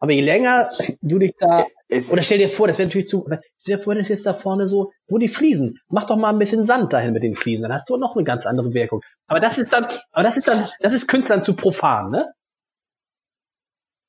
Aber 0.00 0.12
je 0.12 0.20
länger 0.20 0.68
du 1.00 1.18
dich 1.18 1.34
da, 1.38 1.64
es 1.88 2.12
oder 2.12 2.22
stell 2.22 2.38
dir 2.38 2.48
vor, 2.48 2.66
das 2.66 2.78
wäre 2.78 2.88
natürlich 2.88 3.08
zu, 3.08 3.26
stell 3.58 3.76
dir 3.76 3.82
vor, 3.82 3.94
das 3.94 4.04
ist 4.04 4.08
jetzt 4.08 4.26
da 4.26 4.34
vorne 4.34 4.66
so, 4.66 4.92
wo 5.08 5.18
die 5.18 5.28
Fliesen, 5.28 5.78
mach 5.88 6.04
doch 6.04 6.16
mal 6.16 6.30
ein 6.30 6.38
bisschen 6.38 6.64
Sand 6.64 6.92
dahin 6.92 7.12
mit 7.12 7.22
den 7.22 7.36
Fliesen, 7.36 7.62
dann 7.62 7.72
hast 7.72 7.88
du 7.88 7.96
noch 7.96 8.16
eine 8.16 8.24
ganz 8.24 8.46
andere 8.46 8.72
Wirkung. 8.74 9.02
Aber 9.26 9.40
das 9.40 9.58
ist 9.58 9.72
dann, 9.72 9.86
aber 10.12 10.24
das 10.24 10.36
ist 10.36 10.48
dann, 10.48 10.66
das 10.80 10.92
ist 10.92 11.06
Künstlern 11.06 11.42
zu 11.42 11.54
profan, 11.54 12.10
ne? 12.10 12.32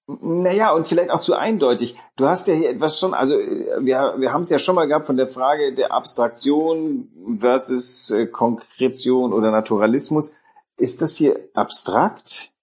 Naja, 0.09 0.71
und 0.71 0.87
vielleicht 0.87 1.11
auch 1.11 1.19
zu 1.19 1.35
eindeutig. 1.35 1.97
Du 2.15 2.27
hast 2.29 2.47
ja 2.47 2.53
hier 2.53 2.69
etwas 2.69 2.97
schon, 2.97 3.13
also 3.13 3.35
wir, 3.35 4.15
wir 4.17 4.31
haben 4.31 4.41
es 4.41 4.49
ja 4.49 4.57
schon 4.57 4.75
mal 4.75 4.87
gehabt 4.87 5.05
von 5.05 5.17
der 5.17 5.27
Frage 5.27 5.73
der 5.73 5.91
Abstraktion 5.91 7.09
versus 7.41 8.11
äh, 8.11 8.25
Konkretion 8.25 9.33
oder 9.33 9.51
Naturalismus. 9.51 10.33
Ist 10.77 11.01
das 11.01 11.17
hier 11.17 11.49
abstrakt? 11.53 12.53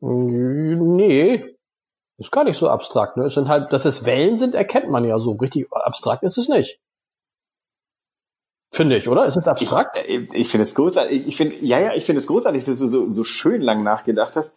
Nee, 0.00 1.55
ist 2.18 2.32
gar 2.32 2.44
nicht 2.44 2.58
so 2.58 2.68
abstrakt. 2.68 3.16
Ne? 3.16 3.24
Es 3.24 3.34
sind 3.34 3.48
halt, 3.48 3.72
dass 3.72 3.84
es 3.84 4.04
Wellen 4.04 4.38
sind, 4.38 4.54
erkennt 4.54 4.90
man 4.90 5.04
ja 5.04 5.18
so. 5.18 5.32
Richtig 5.32 5.66
abstrakt 5.70 6.22
ist 6.22 6.38
es 6.38 6.48
nicht. 6.48 6.80
Finde 8.72 8.96
ich, 8.96 9.08
oder? 9.08 9.26
Ist 9.26 9.36
es 9.36 9.46
abstrakt? 9.46 9.98
Ich, 9.98 10.10
äh, 10.10 10.26
ich 10.32 10.48
finde 10.48 10.62
es 10.62 10.74
großartig. 10.74 11.26
Ich 11.26 11.36
finde, 11.36 11.56
ja, 11.64 11.78
ja, 11.78 11.94
ich 11.94 12.04
finde 12.04 12.20
es 12.20 12.26
großartig, 12.26 12.64
dass 12.64 12.78
du 12.78 12.88
so, 12.88 13.08
so 13.08 13.24
schön 13.24 13.60
lang 13.60 13.82
nachgedacht 13.82 14.36
hast. 14.36 14.56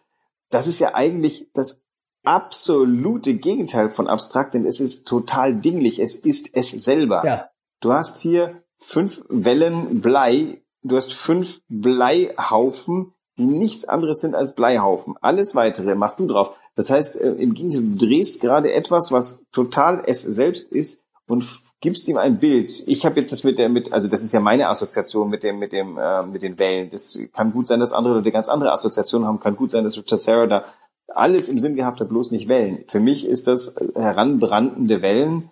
Das 0.50 0.66
ist 0.66 0.78
ja 0.78 0.94
eigentlich 0.94 1.48
das 1.54 1.80
absolute 2.24 3.34
Gegenteil 3.34 3.90
von 3.90 4.08
abstrakt, 4.08 4.54
denn 4.54 4.66
es 4.66 4.80
ist 4.80 5.06
total 5.06 5.54
dinglich. 5.54 5.98
Es 5.98 6.16
ist 6.16 6.54
es 6.54 6.70
selber. 6.70 7.24
Ja. 7.24 7.50
Du 7.80 7.92
hast 7.92 8.20
hier 8.20 8.62
fünf 8.76 9.22
Wellen 9.28 10.00
Blei. 10.00 10.62
Du 10.82 10.96
hast 10.96 11.12
fünf 11.12 11.60
Bleihaufen, 11.68 13.14
die 13.40 13.46
nichts 13.46 13.86
anderes 13.86 14.20
sind 14.20 14.34
als 14.34 14.54
Bleihaufen. 14.54 15.14
Alles 15.20 15.54
weitere 15.54 15.94
machst 15.94 16.20
du 16.20 16.26
drauf. 16.26 16.56
Das 16.76 16.90
heißt, 16.90 17.20
äh, 17.20 17.32
im 17.32 17.54
Gegenteil, 17.54 17.82
du 17.82 18.06
drehst 18.06 18.40
gerade 18.40 18.72
etwas, 18.72 19.10
was 19.10 19.44
total 19.52 20.02
es 20.06 20.22
selbst 20.22 20.70
ist 20.70 21.02
und 21.26 21.44
gibst 21.80 22.08
ihm 22.08 22.16
ein 22.16 22.38
Bild. 22.38 22.70
Ich 22.86 23.06
habe 23.06 23.18
jetzt 23.20 23.32
das 23.32 23.44
mit 23.44 23.58
der 23.58 23.68
mit 23.68 23.92
also 23.92 24.08
das 24.08 24.22
ist 24.22 24.32
ja 24.32 24.40
meine 24.40 24.68
Assoziation 24.68 25.30
mit 25.30 25.42
dem 25.42 25.58
mit 25.58 25.72
dem 25.72 25.96
äh, 25.98 26.22
mit 26.24 26.42
den 26.42 26.58
Wellen. 26.58 26.90
Das 26.90 27.18
kann 27.32 27.52
gut 27.52 27.66
sein, 27.66 27.80
dass 27.80 27.92
andere 27.92 28.14
Leute 28.14 28.32
ganz 28.32 28.48
andere 28.48 28.72
Assoziationen 28.72 29.26
haben. 29.26 29.40
Kann 29.40 29.56
gut 29.56 29.70
sein, 29.70 29.84
dass 29.84 29.96
Richard 29.96 30.20
Serra 30.20 30.46
da 30.46 30.64
alles 31.08 31.48
im 31.48 31.58
Sinn 31.58 31.76
gehabt 31.76 32.00
hat, 32.00 32.08
bloß 32.08 32.30
nicht 32.30 32.48
Wellen. 32.48 32.84
Für 32.88 33.00
mich 33.00 33.26
ist 33.26 33.46
das 33.46 33.74
heranbrandende 33.94 35.02
Wellen 35.02 35.50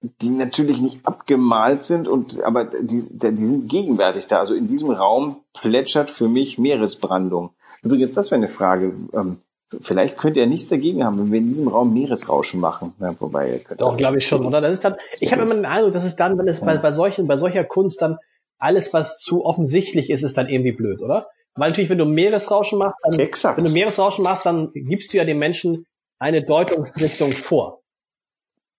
die 0.00 0.30
natürlich 0.30 0.80
nicht 0.80 1.00
abgemalt 1.04 1.82
sind 1.82 2.06
und 2.06 2.42
aber 2.44 2.64
die, 2.64 2.78
die 2.86 3.44
sind 3.44 3.68
gegenwärtig 3.68 4.28
da. 4.28 4.38
Also 4.38 4.54
in 4.54 4.66
diesem 4.66 4.90
Raum 4.90 5.42
plätschert 5.52 6.08
für 6.08 6.28
mich 6.28 6.58
Meeresbrandung. 6.58 7.50
Übrigens, 7.82 8.14
das 8.14 8.30
wäre 8.30 8.38
eine 8.38 8.48
Frage. 8.48 8.92
Ähm, 9.12 9.38
vielleicht 9.80 10.16
könnt 10.16 10.36
ihr 10.36 10.46
nichts 10.46 10.70
dagegen 10.70 11.04
haben, 11.04 11.18
wenn 11.18 11.32
wir 11.32 11.38
in 11.38 11.46
diesem 11.46 11.68
Raum 11.68 11.92
Meeresrauschen 11.92 12.60
machen. 12.60 12.94
Ja, 13.00 13.14
wobei 13.18 13.52
ihr 13.52 13.58
könnt 13.58 13.80
Doch, 13.80 13.96
glaube 13.96 14.18
ich 14.18 14.26
schon, 14.26 14.46
oder? 14.46 14.60
Das 14.60 14.72
ist 14.72 14.84
dann, 14.84 14.96
ich 15.20 15.32
habe 15.32 15.42
immer 15.42 15.54
den 15.54 15.66
Eindruck, 15.66 15.92
dass 15.92 16.04
es 16.04 16.16
dann, 16.16 16.38
wenn 16.38 16.48
es 16.48 16.60
ja. 16.60 16.66
bei, 16.66 16.76
bei 16.76 16.92
solchen, 16.92 17.26
bei 17.26 17.36
solcher 17.36 17.64
Kunst 17.64 18.00
dann 18.00 18.18
alles, 18.58 18.92
was 18.92 19.18
zu 19.18 19.44
offensichtlich 19.44 20.10
ist, 20.10 20.22
ist 20.22 20.36
dann 20.36 20.48
irgendwie 20.48 20.72
blöd, 20.72 21.02
oder? 21.02 21.28
Weil 21.54 21.70
natürlich, 21.70 21.90
wenn 21.90 21.98
du 21.98 22.04
Meeresrauschen 22.04 22.78
machst, 22.78 22.98
dann, 23.02 23.18
Exakt. 23.18 23.58
wenn 23.58 23.64
du 23.64 23.72
Meeresrauschen 23.72 24.22
machst, 24.22 24.46
dann 24.46 24.70
gibst 24.72 25.12
du 25.12 25.16
ja 25.16 25.24
den 25.24 25.38
Menschen 25.38 25.86
eine 26.20 26.42
Deutungsrichtung 26.42 27.32
vor 27.32 27.80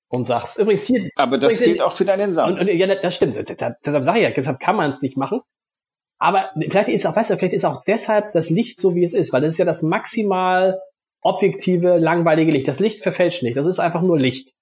und 0.10 0.28
sagst, 0.28 0.58
übrigens 0.58 0.86
hier. 0.86 1.10
Aber 1.16 1.38
das 1.38 1.54
übrigens, 1.54 1.78
gilt 1.78 1.82
auch 1.82 1.92
für 1.92 2.06
deinen 2.06 2.34
Sound. 2.34 2.60
Und, 2.60 2.70
und, 2.70 2.76
ja, 2.76 2.96
das 2.96 3.16
stimmt. 3.16 3.36
Deshalb 3.38 4.04
sage 4.04 4.20
ich 4.20 4.24
ja, 4.24 4.32
deshalb 4.32 4.60
kann 4.60 4.76
man 4.76 4.92
es 4.92 5.02
nicht 5.02 5.18
machen. 5.18 5.42
Aber 6.18 6.52
vielleicht 6.56 6.90
ist 6.90 7.06
auch, 7.06 7.16
weißt 7.16 7.30
du, 7.30 7.38
vielleicht 7.38 7.54
ist 7.54 7.66
auch 7.66 7.84
deshalb 7.86 8.34
das 8.34 8.50
Licht 8.50 8.80
so, 8.80 8.94
wie 8.94 9.04
es 9.04 9.14
ist, 9.14 9.32
weil 9.32 9.42
das 9.42 9.52
ist 9.52 9.58
ja 9.58 9.66
das 9.66 9.84
maximal 9.84 10.82
objektive, 11.22 11.98
langweilige 11.98 12.52
Licht. 12.52 12.68
Das 12.68 12.80
Licht 12.80 13.02
verfälscht 13.02 13.44
nicht. 13.44 13.56
Das 13.56 13.66
ist 13.66 13.80
einfach 13.80 14.02
nur 14.02 14.20
Licht. 14.20 14.54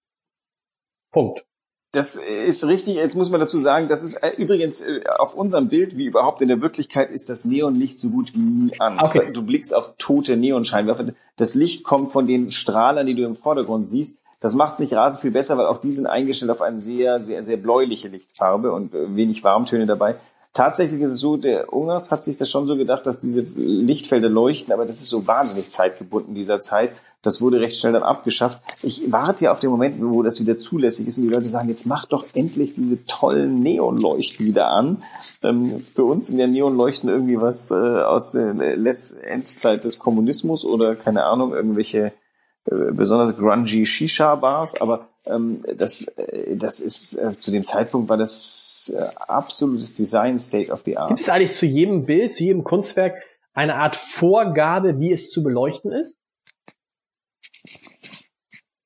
Punkt. 1.11 1.45
Das 1.93 2.17
ist 2.17 2.67
richtig. 2.67 2.95
Jetzt 2.95 3.15
muss 3.15 3.31
man 3.31 3.39
dazu 3.39 3.57
sagen, 3.59 3.87
das 3.87 4.03
ist 4.03 4.15
äh, 4.15 4.31
übrigens 4.37 4.81
äh, 4.81 5.03
auf 5.17 5.33
unserem 5.33 5.69
Bild, 5.69 5.97
wie 5.97 6.05
überhaupt 6.05 6.41
in 6.41 6.47
der 6.47 6.61
Wirklichkeit, 6.61 7.09
ist 7.09 7.29
das 7.29 7.45
Neonlicht 7.45 7.99
so 7.99 8.09
gut 8.09 8.33
wie 8.35 8.39
nie 8.39 8.79
an. 8.79 8.99
Okay. 8.99 9.31
Du 9.31 9.41
blickst 9.41 9.73
auf 9.73 9.95
tote 9.97 10.35
Neonscheinwerfer. 10.35 11.13
Das 11.37 11.55
Licht 11.55 11.83
kommt 11.83 12.11
von 12.11 12.27
den 12.27 12.51
Strahlern, 12.51 13.07
die 13.07 13.15
du 13.15 13.23
im 13.23 13.35
Vordergrund 13.35 13.87
siehst. 13.87 14.19
Das 14.39 14.53
macht 14.53 14.73
es 14.73 14.79
nicht 14.79 14.93
rasend 14.93 15.21
viel 15.21 15.31
besser, 15.31 15.57
weil 15.57 15.65
auch 15.65 15.79
die 15.79 15.91
sind 15.91 16.05
eingestellt 16.05 16.51
auf 16.51 16.61
eine 16.61 16.79
sehr, 16.79 17.23
sehr, 17.23 17.43
sehr 17.43 17.57
bläuliche 17.57 18.07
Lichtfarbe 18.07 18.71
und 18.71 18.93
äh, 18.93 19.15
wenig 19.15 19.43
Warmtöne 19.43 19.85
dabei. 19.85 20.15
Tatsächlich 20.53 21.01
ist 21.01 21.11
es 21.11 21.19
so, 21.19 21.37
der 21.37 21.71
Ungers 21.71 22.09
hat 22.09 22.23
sich 22.23 22.35
das 22.35 22.49
schon 22.49 22.65
so 22.65 22.75
gedacht, 22.77 23.05
dass 23.05 23.19
diese 23.19 23.41
Lichtfelder 23.41 24.29
leuchten, 24.29 24.73
aber 24.73 24.85
das 24.85 25.01
ist 25.01 25.09
so 25.09 25.27
wahnsinnig 25.27 25.69
zeitgebunden 25.69 26.33
dieser 26.33 26.59
Zeit. 26.59 26.93
Das 27.21 27.41
wurde 27.41 27.59
recht 27.59 27.77
schnell 27.77 27.93
dann 27.93 28.03
abgeschafft. 28.03 28.61
Ich 28.83 29.11
warte 29.11 29.45
ja 29.45 29.51
auf 29.51 29.59
den 29.59 29.69
Moment, 29.69 29.97
wo 30.01 30.23
das 30.23 30.39
wieder 30.39 30.57
zulässig 30.57 31.07
ist 31.07 31.17
und 31.17 31.25
die 31.25 31.33
Leute 31.33 31.45
sagen, 31.45 31.69
jetzt 31.69 31.85
mach 31.85 32.05
doch 32.05 32.25
endlich 32.33 32.73
diese 32.73 33.05
tollen 33.05 33.59
Neonleuchten 33.59 34.45
wieder 34.45 34.69
an. 34.69 35.03
Ähm, 35.43 35.79
für 35.93 36.05
uns 36.05 36.27
sind 36.27 36.39
ja 36.39 36.47
Neonleuchten 36.47 37.09
irgendwie 37.09 37.39
was 37.39 37.69
äh, 37.69 37.75
aus 37.75 38.31
der 38.31 38.55
Endzeit 39.23 39.83
des 39.83 39.99
Kommunismus 39.99 40.63
oder 40.63 40.95
keine 40.95 41.25
Ahnung, 41.25 41.53
irgendwelche 41.53 42.07
äh, 42.07 42.11
besonders 42.69 43.35
grungy 43.37 43.85
Shisha-Bars, 43.85 44.81
aber 44.81 45.07
ähm, 45.25 45.63
das, 45.75 46.03
äh, 46.17 46.55
das 46.55 46.79
ist 46.79 47.17
äh, 47.17 47.37
zu 47.37 47.51
dem 47.51 47.63
Zeitpunkt 47.63 48.09
war 48.09 48.17
das 48.17 48.93
äh, 48.95 49.03
absolutes 49.27 49.95
Design 49.95 50.39
State 50.39 50.71
of 50.71 50.81
the 50.85 50.97
Art. 50.97 51.09
Gibt 51.09 51.19
es 51.19 51.29
eigentlich 51.29 51.53
zu 51.53 51.65
jedem 51.65 52.05
Bild, 52.05 52.33
zu 52.33 52.43
jedem 52.43 52.63
Kunstwerk 52.63 53.15
eine 53.53 53.75
Art 53.75 53.95
Vorgabe, 53.95 54.99
wie 54.99 55.11
es 55.11 55.29
zu 55.29 55.43
beleuchten 55.43 55.91
ist? 55.91 56.19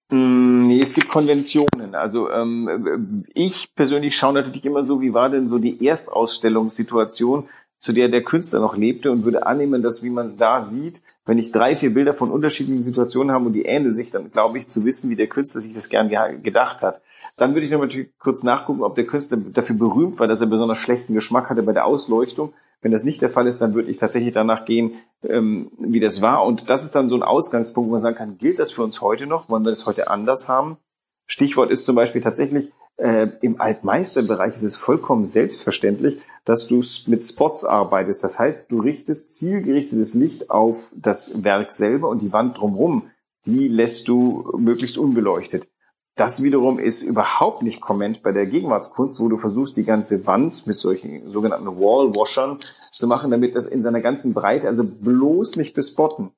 Mm, 0.10 0.67
nee, 0.67 0.82
es 0.82 0.94
gibt 0.94 1.10
Konventionen. 1.10 1.96
Also 1.96 2.30
ähm, 2.30 3.26
ich 3.34 3.74
persönlich 3.76 4.15
schaue 4.15 4.34
natürlich 4.34 4.65
immer 4.65 4.84
so, 4.84 5.02
wie 5.02 5.13
war 5.13 5.30
denn 5.30 5.48
so 5.48 5.58
die 5.58 5.86
Erstausstellungssituation 5.86 7.48
zu 7.82 7.94
der 7.94 8.10
der 8.10 8.24
Künstler 8.24 8.60
noch 8.60 8.78
lebte 8.78 9.12
und 9.12 9.26
würde 9.26 9.46
annehmen, 9.48 9.82
dass, 9.82 10.04
wie 10.04 10.12
man 10.12 10.28
es 10.28 10.38
da 10.38 10.60
sieht, 10.60 11.02
wenn 11.26 11.39
ich 11.39 11.52
drei, 11.52 11.76
vier 11.76 11.91
Bilder 11.91 12.13
von 12.13 12.30
unterschiedlichen 12.30 12.84
Situationen 12.84 13.34
habe 13.34 13.48
und 13.48 13.54
die 13.54 13.63
ähneln 13.63 13.96
sich, 13.96 14.12
dann 14.12 14.30
glaube 14.30 14.60
ich 14.60 14.67
zu 14.67 14.86
wissen, 14.86 15.10
wie 15.10 15.15
der 15.15 15.28
Künstler 15.28 15.62
sich 15.62 15.74
das 15.74 15.89
gern 15.89 16.10
gedacht 16.44 16.84
hat. 16.84 17.02
Dann 17.38 17.54
würde 17.56 17.65
ich 17.65 17.72
noch 17.72 17.80
natürlich 17.80 18.10
kurz 18.20 18.44
nachgucken, 18.44 18.84
ob 18.84 18.94
der 18.94 19.08
Künstler 19.08 19.38
dafür 19.38 19.76
berühmt 19.76 20.20
war, 20.20 20.28
dass 20.28 20.41
er 20.41 20.48
besonders 20.48 20.78
schlechten 20.78 21.15
Geschmack 21.15 21.50
hatte 21.50 21.63
bei 21.63 21.74
der 21.74 21.86
Ausleuchtung. 21.86 22.54
Wenn 22.84 22.91
das 22.91 23.04
nicht 23.04 23.22
der 23.22 23.30
Fall 23.30 23.48
ist, 23.48 23.62
dann 23.62 23.74
würde 23.74 23.89
ich 23.89 23.98
tatsächlich 23.98 24.34
danach 24.34 24.65
gehen, 24.65 24.94
ähm, 25.24 25.72
wie 25.80 26.00
das 26.00 26.22
war. 26.22 26.46
Und 26.46 26.70
das 26.70 26.84
ist 26.84 26.94
dann 26.94 27.10
so 27.10 27.15
ein 27.15 27.24
Ausgangspunkt, 27.24 27.88
wo 27.88 27.91
man 27.91 28.02
sagen 28.02 28.15
kann, 28.15 28.38
gilt 28.38 28.60
das 28.60 28.72
für 28.72 28.84
uns 28.84 29.02
heute 29.02 29.26
noch? 29.26 29.50
Wollen 29.50 29.65
wir 29.65 29.72
das 29.72 29.88
heute 29.88 30.10
anders 30.10 30.48
haben? 30.48 30.78
Stichwort 31.26 31.72
ist 31.72 31.86
zum 31.86 31.96
Beispiel 31.96 32.22
tatsächlich, 32.22 32.72
äh, 32.97 33.27
im 33.41 33.60
Altmeisterbereich 33.60 34.54
ist 34.54 34.63
es 34.63 34.75
vollkommen 34.75 35.25
selbstverständlich, 35.25 36.21
dass 36.45 36.67
du 36.67 36.82
mit 37.08 37.23
Spots 37.23 37.65
arbeitest. 37.65 38.23
Das 38.23 38.39
heißt, 38.39 38.71
du 38.71 38.80
richtest 38.80 39.34
zielgerichtetes 39.34 40.13
Licht 40.13 40.49
auf 40.49 40.93
das 40.95 41.43
Werk 41.43 41.71
selber 41.71 42.10
und 42.10 42.21
die 42.21 42.34
Wand 42.34 42.60
drumherum, 42.60 43.10
die 43.45 43.67
lässt 43.67 44.08
du 44.08 44.51
möglichst 44.58 44.97
unbeleuchtet. 44.97 45.67
Das 46.15 46.43
wiederum 46.43 46.77
ist 46.77 47.04
überhaupt 47.04 47.63
nicht 47.63 47.80
komment 47.80 48.21
bei 48.21 48.32
der 48.32 48.45
Gegenwartskunst, 48.45 49.19
wo 49.19 49.30
du 49.30 49.38
versuchst, 49.38 49.77
die 49.77 49.86
ganze 49.86 50.27
Wand 50.27 50.67
mit 50.67 50.75
solchen 50.75 51.30
sogenannten 51.30 51.80
Wall-Washern 51.80 52.60
zu 52.91 53.08
machen, 53.08 53.32
damit 53.32 53.56
das 53.56 53.65
in 53.65 53.82
seiner 53.82 54.01
ganzen 54.01 54.34
Breite, 54.34 54.67
also 54.67 54.84
bloß 54.84 55.56
nicht 55.56 55.73
bespotten. 55.73 56.32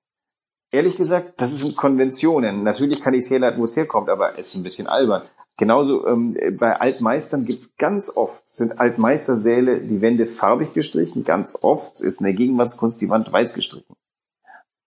Ehrlich 0.71 0.95
gesagt, 0.95 1.41
das 1.41 1.51
sind 1.51 1.75
Konventionen. 1.75 2.63
Natürlich 2.63 3.01
kann 3.01 3.13
ich 3.13 3.25
es 3.25 3.31
herleiten, 3.31 3.59
wo 3.59 3.65
es 3.65 3.75
herkommt, 3.75 4.09
aber 4.09 4.37
es 4.37 4.49
ist 4.49 4.55
ein 4.55 4.63
bisschen 4.63 4.87
albern. 4.87 5.23
Genauso 5.57 6.07
ähm, 6.07 6.35
bei 6.57 6.79
Altmeistern 6.79 7.45
gibt's 7.45 7.75
ganz 7.77 8.15
oft, 8.15 8.49
sind 8.49 8.79
Altmeistersäle 8.79 9.81
die 9.81 10.01
Wände 10.01 10.25
farbig 10.25 10.73
gestrichen, 10.73 11.23
ganz 11.23 11.57
oft 11.61 12.01
ist 12.01 12.21
in 12.21 12.25
der 12.25 12.33
Gegenwartskunst 12.33 12.99
die 13.01 13.09
Wand 13.09 13.31
weiß 13.31 13.53
gestrichen. 13.53 13.95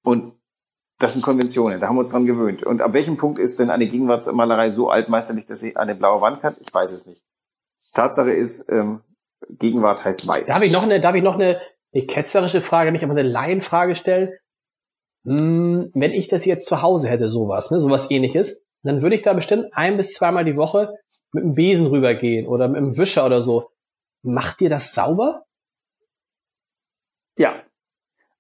Und 0.03 0.35
das 0.99 1.13
sind 1.13 1.23
Konventionen, 1.23 1.79
da 1.79 1.89
haben 1.89 1.97
wir 1.97 2.01
uns 2.01 2.13
dran 2.13 2.27
gewöhnt. 2.27 2.65
Und 2.65 2.81
ab 2.81 2.95
welchem 2.95 3.17
Punkt 3.17 3.39
ist 3.39 3.61
denn 3.61 3.71
eine 3.71 3.87
Gegenwartsmalerei 3.87 4.69
so 4.69 4.89
altmeisterlich, 4.89 5.47
dass 5.47 5.61
sie 5.61 5.77
eine 5.77 5.95
blaue 5.95 6.21
Wand 6.21 6.43
hat? 6.43 6.59
Ich 6.61 6.73
weiß 6.73 6.91
es 6.93 7.07
nicht. 7.07 7.23
Tatsache 7.93 8.33
ist, 8.33 8.69
ähm, 8.71 9.03
Gegenwart 9.49 10.05
heißt 10.05 10.27
weiß. 10.27 10.49
Darf 10.49 10.63
ich 10.63 10.73
noch 10.73 10.83
eine, 10.83 11.01
darf 11.01 11.15
ich 11.15 11.23
noch 11.23 11.35
eine, 11.35 11.61
eine 11.95 12.07
ketzerische 12.07 12.61
Frage, 12.61 12.91
nicht 12.91 13.05
aber 13.05 13.13
eine 13.13 13.23
Laienfrage 13.23 13.95
stellen? 13.95 14.33
Hm, 15.25 15.91
wenn 15.95 16.13
ich 16.13 16.29
das 16.29 16.45
jetzt 16.45 16.67
zu 16.67 16.83
Hause 16.83 17.09
hätte, 17.09 17.29
sowas, 17.29 17.71
ne, 17.71 17.79
sowas 17.79 18.11
ähnliches, 18.11 18.66
dann 18.87 19.03
würde 19.03 19.17
ich 19.17 19.23
da 19.23 19.33
bestimmt 19.33 19.67
ein 19.73 19.97
bis 19.97 20.13
zweimal 20.13 20.45
die 20.45 20.57
Woche 20.57 20.95
mit 21.33 21.45
dem 21.45 21.55
Besen 21.55 21.87
rübergehen 21.87 22.47
oder 22.47 22.69
mit 22.69 22.79
dem 22.79 22.99
Wischer 22.99 23.27
oder 23.27 23.43
so. 23.43 23.71
Macht 24.23 24.61
dir 24.61 24.71
das 24.71 24.95
sauber? 24.95 25.45
Ja. 27.39 27.63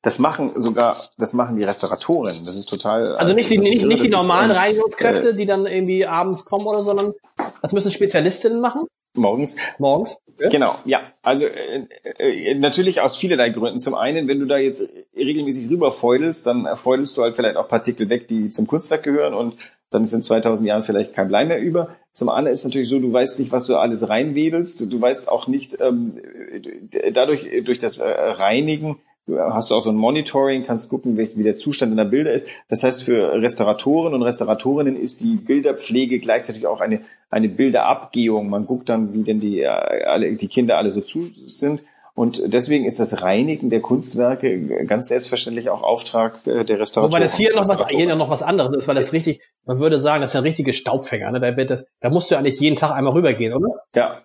Das 0.02 0.18
machen 0.18 0.52
sogar, 0.54 0.96
das 1.18 1.32
machen 1.32 1.56
die 1.56 1.64
Restauratoren. 1.64 2.44
Das 2.44 2.54
ist 2.54 2.68
total. 2.68 3.16
Also 3.16 3.35
nicht 3.35 3.50
die, 3.50 3.59
nicht, 3.59 3.85
nicht 3.85 4.04
die 4.04 4.09
normalen 4.09 4.52
ist, 4.52 4.56
Reinigungskräfte, 4.56 5.30
äh, 5.30 5.35
die 5.35 5.46
dann 5.46 5.66
irgendwie 5.66 6.06
abends 6.06 6.44
kommen 6.44 6.66
oder, 6.66 6.82
sondern 6.82 7.12
das 7.61 7.72
müssen 7.72 7.90
Spezialistinnen 7.90 8.61
machen? 8.61 8.87
Morgens. 9.16 9.56
Morgens. 9.78 10.18
Ja? 10.38 10.48
Genau, 10.48 10.76
ja. 10.85 11.12
Also 11.22 11.46
äh, 11.46 11.87
äh, 12.18 12.54
natürlich 12.54 13.00
aus 13.00 13.16
vielerlei 13.16 13.50
Gründen. 13.50 13.80
Zum 13.80 13.94
einen, 13.94 14.28
wenn 14.28 14.38
du 14.38 14.46
da 14.46 14.59
jetzt 14.59 14.87
regelmäßig 15.16 15.70
rüberfeudelst, 15.70 16.46
dann 16.46 16.76
feudelst 16.76 17.16
du 17.16 17.22
halt 17.22 17.35
vielleicht 17.35 17.56
auch 17.56 17.66
Partikel 17.66 18.09
weg, 18.09 18.28
die 18.28 18.50
zum 18.50 18.66
Kunstwerk 18.66 19.02
gehören 19.02 19.35
und 19.35 19.56
dann 19.90 20.03
ist 20.03 20.12
in 20.12 20.22
2000 20.22 20.68
Jahren 20.68 20.83
vielleicht 20.83 21.14
kein 21.14 21.29
Blei 21.29 21.44
mehr 21.44 21.61
über. 21.61 21.96
Zum 22.12 22.29
anderen 22.29 22.53
ist 22.53 22.64
natürlich 22.64 22.88
so, 22.88 22.99
du 22.99 23.12
weißt 23.12 23.38
nicht, 23.38 23.53
was 23.53 23.66
du 23.66 23.77
alles 23.77 24.09
reinwedelst. 24.09 24.92
Du 24.92 25.01
weißt 25.01 25.29
auch 25.29 25.46
nicht, 25.46 25.79
ähm, 25.81 26.14
dadurch, 27.12 27.46
durch 27.64 27.79
das 27.79 27.99
äh, 27.99 28.09
Reinigen, 28.09 28.96
hast 29.29 29.70
du 29.70 29.75
auch 29.75 29.83
so 29.83 29.90
ein 29.90 29.96
Monitoring, 29.96 30.64
kannst 30.64 30.88
gucken, 30.88 31.16
wie 31.16 31.42
der 31.42 31.55
Zustand 31.55 31.92
deiner 31.92 32.09
Bilder 32.09 32.33
ist. 32.33 32.49
Das 32.68 32.85
heißt, 32.85 33.03
für 33.03 33.33
Restauratoren 33.40 34.14
und 34.14 34.22
Restauratorinnen 34.22 34.96
ist 34.96 35.20
die 35.20 35.37
Bilderpflege 35.37 36.20
gleichzeitig 36.20 36.66
auch 36.66 36.81
eine, 36.81 37.01
eine 37.29 37.49
Bilderabgehung. 37.49 38.49
Man 38.49 38.66
guckt 38.66 38.88
dann, 38.88 39.12
wie 39.12 39.25
denn 39.25 39.40
die, 39.40 39.61
äh, 39.61 39.66
alle, 39.66 40.33
die 40.33 40.49
Kinder 40.49 40.79
alle 40.79 40.90
so 40.90 41.01
zu 41.01 41.29
sind. 41.35 41.83
Und 42.16 42.42
deswegen 42.46 42.87
ist 42.87 42.98
das 42.98 43.22
Reinigen 43.22 43.68
der 43.68 43.81
Kunstwerke 43.81 44.87
ganz 44.87 45.09
selbstverständlich 45.09 45.68
auch 45.68 45.83
Auftrag 45.83 46.46
äh, 46.46 46.64
der 46.64 46.81
Restauratoren. 46.81 47.12
Wobei 47.12 47.20
das 47.20 47.37
hier 47.37 47.55
noch 47.55 47.68
was, 47.68 47.88
hier 47.88 48.16
noch 48.16 48.31
was 48.31 48.42
anderes 48.42 48.74
ist, 48.74 48.88
weil 48.88 48.94
das 48.94 49.12
richtig, 49.12 49.42
man 49.66 49.79
würde 49.79 49.98
sagen, 49.98 50.22
das 50.22 50.31
ist 50.31 50.37
ein 50.37 50.42
richtiger 50.42 50.72
Staubfänger. 50.72 51.31
Ne? 51.31 51.40
Da, 51.40 51.57
wird 51.57 51.70
das, 51.70 51.87
da 52.00 52.09
musst 52.09 52.31
du 52.31 52.37
eigentlich 52.37 52.59
jeden 52.59 52.76
Tag 52.76 52.92
einmal 52.92 53.12
rübergehen, 53.12 53.52
oder? 53.52 53.83
Ja, 53.94 54.22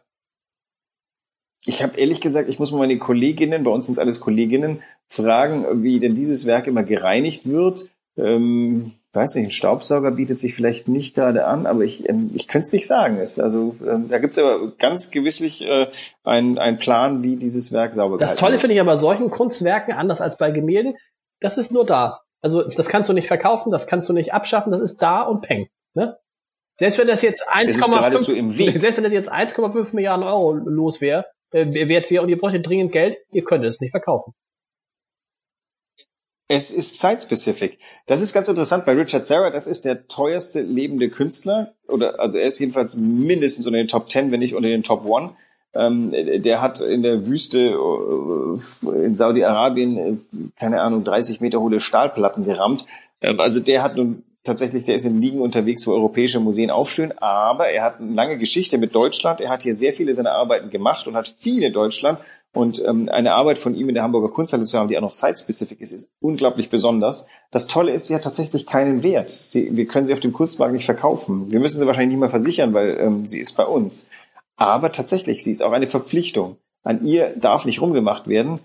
ich 1.65 1.83
habe 1.83 1.97
ehrlich 1.97 2.21
gesagt, 2.21 2.49
ich 2.49 2.57
muss 2.57 2.71
mal 2.71 2.79
meine 2.79 2.97
Kolleginnen, 2.97 3.63
bei 3.63 3.71
uns 3.71 3.85
sind 3.85 3.93
es 3.93 3.99
alles 3.99 4.19
Kolleginnen, 4.19 4.81
fragen, 5.07 5.83
wie 5.83 5.99
denn 5.99 6.15
dieses 6.15 6.47
Werk 6.47 6.67
immer 6.67 6.83
gereinigt 6.83 7.47
wird. 7.47 7.89
Ähm, 8.17 8.93
weiß 9.13 9.35
nicht, 9.35 9.47
ein 9.47 9.51
Staubsauger 9.51 10.11
bietet 10.11 10.39
sich 10.39 10.55
vielleicht 10.55 10.87
nicht 10.87 11.15
gerade 11.15 11.45
an, 11.45 11.65
aber 11.65 11.81
ich, 11.81 12.07
ähm, 12.07 12.29
ich 12.33 12.47
könnte 12.47 12.67
es 12.67 12.71
nicht 12.71 12.87
sagen. 12.87 13.17
Es, 13.17 13.39
also 13.39 13.75
ähm, 13.85 14.07
da 14.09 14.19
gibt 14.19 14.33
es 14.33 14.39
aber 14.39 14.71
ganz 14.77 15.11
gewisslich 15.11 15.61
äh, 15.61 15.87
einen, 16.23 16.57
einen 16.57 16.77
Plan, 16.77 17.21
wie 17.21 17.35
dieses 17.35 17.73
Werk 17.73 17.93
sauber 17.93 18.17
Das 18.17 18.35
Tolle 18.35 18.57
finde 18.57 18.75
ich 18.75 18.81
aber 18.81 18.97
solchen 18.97 19.29
Kunstwerken, 19.29 19.93
anders 19.93 20.21
als 20.21 20.37
bei 20.37 20.51
Gemälden, 20.51 20.95
das 21.41 21.57
ist 21.57 21.71
nur 21.71 21.85
da. 21.85 22.21
Also 22.41 22.63
das 22.63 22.87
kannst 22.87 23.09
du 23.09 23.13
nicht 23.13 23.27
verkaufen, 23.27 23.71
das 23.71 23.85
kannst 23.85 24.07
du 24.07 24.13
nicht 24.13 24.33
abschaffen, 24.33 24.71
das 24.71 24.81
ist 24.81 25.01
da 25.01 25.21
und 25.21 25.41
peng. 25.41 25.67
Ne? 25.93 26.17
Selbst 26.75 26.97
wenn 26.97 27.07
das 27.07 27.21
jetzt 27.21 27.47
1,5 27.47 28.79
selbst 28.79 28.97
wenn 28.97 29.03
das 29.03 29.13
jetzt 29.13 29.31
1,5 29.31 29.93
Milliarden 29.93 30.25
Euro 30.25 30.53
los 30.53 31.01
wäre, 31.01 31.25
äh, 31.51 31.65
wert 31.87 32.09
wäre 32.09 32.23
und 32.23 32.29
ihr 32.29 32.39
bräuchtet 32.39 32.67
dringend 32.67 32.93
Geld, 32.93 33.17
ihr 33.31 33.43
könntet 33.43 33.69
es 33.69 33.81
nicht 33.81 33.91
verkaufen. 33.91 34.33
Es 36.53 36.69
ist 36.69 36.99
zeitspezifisch. 36.99 37.77
Das 38.07 38.19
ist 38.19 38.33
ganz 38.33 38.49
interessant 38.49 38.85
bei 38.85 38.91
Richard 38.91 39.25
Serra. 39.25 39.51
Das 39.51 39.67
ist 39.67 39.85
der 39.85 40.09
teuerste 40.09 40.59
lebende 40.59 41.09
Künstler. 41.09 41.71
Oder, 41.87 42.19
also 42.19 42.37
er 42.37 42.47
ist 42.47 42.59
jedenfalls 42.59 42.97
mindestens 42.97 43.65
unter 43.67 43.77
den 43.77 43.87
Top 43.87 44.09
Ten, 44.09 44.33
wenn 44.33 44.41
nicht 44.41 44.53
unter 44.53 44.67
den 44.67 44.83
Top 44.83 45.05
One. 45.05 45.29
Ähm, 45.73 46.11
der 46.11 46.61
hat 46.61 46.81
in 46.81 47.03
der 47.03 47.25
Wüste 47.25 47.69
äh, 47.69 49.05
in 49.05 49.15
Saudi-Arabien, 49.15 49.97
äh, 49.97 50.17
keine 50.59 50.81
Ahnung, 50.81 51.05
30 51.05 51.39
Meter 51.39 51.61
hohe 51.61 51.79
Stahlplatten 51.79 52.43
gerammt. 52.43 52.85
Ähm, 53.21 53.39
also 53.39 53.61
der 53.61 53.81
hat 53.81 53.95
nun 53.95 54.23
tatsächlich, 54.43 54.85
der 54.85 54.95
ist 54.95 55.05
in 55.05 55.21
Ligen 55.21 55.41
unterwegs, 55.41 55.85
wo 55.85 55.91
europäische 55.91 56.39
Museen 56.39 56.71
aufstehen, 56.71 57.17
aber 57.17 57.69
er 57.69 57.83
hat 57.83 57.99
eine 57.99 58.13
lange 58.13 58.37
Geschichte 58.37 58.77
mit 58.77 58.95
Deutschland. 58.95 59.41
Er 59.41 59.49
hat 59.49 59.63
hier 59.63 59.73
sehr 59.73 59.93
viele 59.93 60.13
seiner 60.13 60.31
Arbeiten 60.31 60.69
gemacht 60.69 61.07
und 61.07 61.15
hat 61.15 61.27
viel 61.27 61.63
in 61.63 61.73
Deutschland. 61.73 62.19
Und 62.53 62.83
ähm, 62.85 63.07
eine 63.09 63.33
Arbeit 63.33 63.57
von 63.57 63.75
ihm 63.75 63.87
in 63.87 63.95
der 63.95 64.03
Hamburger 64.03 64.29
Kunsthalle 64.29 64.65
zu 64.65 64.77
haben, 64.77 64.89
die 64.89 64.97
auch 64.97 65.01
noch 65.01 65.13
site-specific 65.13 65.79
ist, 65.79 65.93
ist 65.93 66.11
unglaublich 66.19 66.69
besonders. 66.69 67.27
Das 67.49 67.67
Tolle 67.67 67.93
ist, 67.93 68.07
sie 68.07 68.15
hat 68.15 68.23
tatsächlich 68.23 68.65
keinen 68.65 69.03
Wert. 69.03 69.29
Sie, 69.29 69.75
wir 69.75 69.85
können 69.85 70.05
sie 70.05 70.13
auf 70.13 70.19
dem 70.19 70.33
Kunstmarkt 70.33 70.73
nicht 70.73 70.85
verkaufen. 70.85 71.49
Wir 71.51 71.61
müssen 71.61 71.79
sie 71.79 71.87
wahrscheinlich 71.87 72.11
nicht 72.11 72.19
mal 72.19 72.29
versichern, 72.29 72.73
weil 72.73 72.99
ähm, 72.99 73.25
sie 73.25 73.39
ist 73.39 73.55
bei 73.55 73.65
uns. 73.65 74.09
Aber 74.57 74.91
tatsächlich, 74.91 75.43
sie 75.43 75.51
ist 75.51 75.63
auch 75.63 75.71
eine 75.71 75.87
Verpflichtung. 75.87 76.57
An 76.83 77.05
ihr 77.05 77.33
darf 77.37 77.65
nicht 77.65 77.79
rumgemacht 77.79 78.27
werden. 78.27 78.59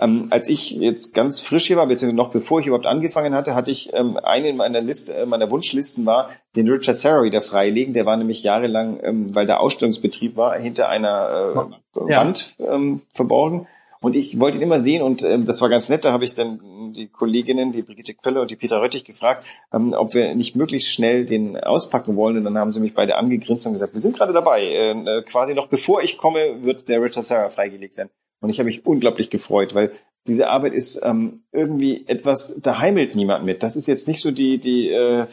Ähm, 0.00 0.26
als 0.30 0.48
ich 0.48 0.70
jetzt 0.70 1.14
ganz 1.14 1.40
frisch 1.40 1.66
hier 1.66 1.76
war, 1.76 1.86
beziehungsweise 1.86 2.16
noch 2.16 2.30
bevor 2.30 2.60
ich 2.60 2.66
überhaupt 2.66 2.86
angefangen 2.86 3.34
hatte, 3.34 3.54
hatte 3.54 3.70
ich 3.70 3.92
ähm, 3.92 4.16
eine 4.16 4.52
meiner 4.52 4.80
Liste, 4.80 5.14
äh, 5.14 5.26
meiner 5.26 5.50
Wunschlisten 5.50 6.06
war, 6.06 6.30
den 6.56 6.68
Richard 6.68 6.98
Serra 6.98 7.22
wieder 7.22 7.42
freilegen. 7.42 7.92
Der 7.94 8.06
war 8.06 8.16
nämlich 8.16 8.42
jahrelang, 8.42 9.00
ähm, 9.02 9.34
weil 9.34 9.46
der 9.46 9.60
Ausstellungsbetrieb 9.60 10.36
war, 10.36 10.58
hinter 10.58 10.88
einer 10.88 11.70
äh, 11.94 12.10
ja. 12.10 12.20
Wand 12.20 12.54
ähm, 12.58 13.02
verborgen. 13.12 13.66
Und 14.02 14.16
ich 14.16 14.40
wollte 14.40 14.56
ihn 14.56 14.62
immer 14.62 14.78
sehen 14.78 15.02
und 15.02 15.22
ähm, 15.22 15.44
das 15.44 15.60
war 15.60 15.68
ganz 15.68 15.90
nett. 15.90 16.06
Da 16.06 16.12
habe 16.12 16.24
ich 16.24 16.32
dann 16.32 16.60
die 16.94 17.08
Kolleginnen, 17.08 17.72
die 17.72 17.82
Brigitte 17.82 18.14
Kölle 18.14 18.40
und 18.40 18.50
die 18.50 18.56
Peter 18.56 18.80
Röttig 18.80 19.04
gefragt, 19.04 19.44
ähm, 19.74 19.92
ob 19.92 20.14
wir 20.14 20.34
nicht 20.34 20.56
möglichst 20.56 20.90
schnell 20.90 21.26
den 21.26 21.58
auspacken 21.58 22.16
wollen. 22.16 22.38
Und 22.38 22.44
dann 22.44 22.56
haben 22.56 22.70
sie 22.70 22.80
mich 22.80 22.94
beide 22.94 23.16
angegrinst 23.16 23.66
und 23.66 23.74
gesagt, 23.74 23.92
wir 23.92 24.00
sind 24.00 24.16
gerade 24.16 24.32
dabei. 24.32 24.64
Äh, 24.64 25.22
quasi 25.22 25.54
noch 25.54 25.66
bevor 25.66 26.02
ich 26.02 26.16
komme, 26.16 26.62
wird 26.62 26.88
der 26.88 27.02
Richard 27.02 27.26
Serra 27.26 27.50
freigelegt 27.50 27.94
sein. 27.94 28.08
Und 28.40 28.50
ich 28.50 28.58
habe 28.58 28.68
mich 28.68 28.86
unglaublich 28.86 29.30
gefreut, 29.30 29.74
weil 29.74 29.92
diese 30.26 30.48
Arbeit 30.48 30.74
ist 30.74 31.00
ähm, 31.02 31.40
irgendwie 31.52 32.04
etwas, 32.06 32.56
da 32.60 32.78
heimelt 32.78 33.14
niemand 33.14 33.44
mit. 33.44 33.62
Das 33.62 33.76
ist 33.76 33.86
jetzt 33.86 34.08
nicht 34.08 34.20
so 34.20 34.30
die, 34.30 34.58
die, 34.58 34.88
äh, 34.88 35.26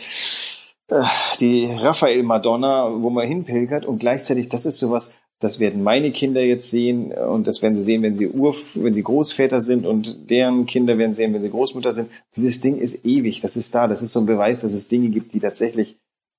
äh, 0.89 1.03
die 1.39 1.69
Raphael 1.77 2.23
Madonna, 2.23 2.89
wo 3.01 3.09
man 3.09 3.27
hinpilgert 3.27 3.85
und 3.85 3.99
gleichzeitig, 3.99 4.49
das 4.49 4.65
ist 4.65 4.77
sowas, 4.77 5.19
das 5.39 5.59
werden 5.59 5.83
meine 5.83 6.11
Kinder 6.11 6.41
jetzt 6.41 6.71
sehen 6.71 7.11
und 7.11 7.45
das 7.47 7.61
werden 7.61 7.75
sie 7.75 7.83
sehen, 7.83 8.01
wenn 8.01 8.15
sie 8.15 8.27
Ur, 8.27 8.55
wenn 8.73 8.93
sie 8.93 9.03
Großväter 9.03 9.61
sind 9.61 9.85
und 9.85 10.31
deren 10.31 10.65
Kinder 10.65 10.97
werden 10.97 11.13
sehen, 11.13 11.33
wenn 11.33 11.43
sie 11.43 11.51
Großmutter 11.51 11.91
sind. 11.91 12.09
Dieses 12.35 12.59
Ding 12.59 12.77
ist 12.77 13.05
ewig, 13.05 13.41
das 13.41 13.55
ist 13.55 13.75
da, 13.75 13.87
das 13.87 14.01
ist 14.01 14.13
so 14.13 14.21
ein 14.21 14.25
Beweis, 14.25 14.61
dass 14.61 14.73
es 14.73 14.87
Dinge 14.87 15.09
gibt, 15.09 15.33
die 15.33 15.39
tatsächlich 15.39 15.97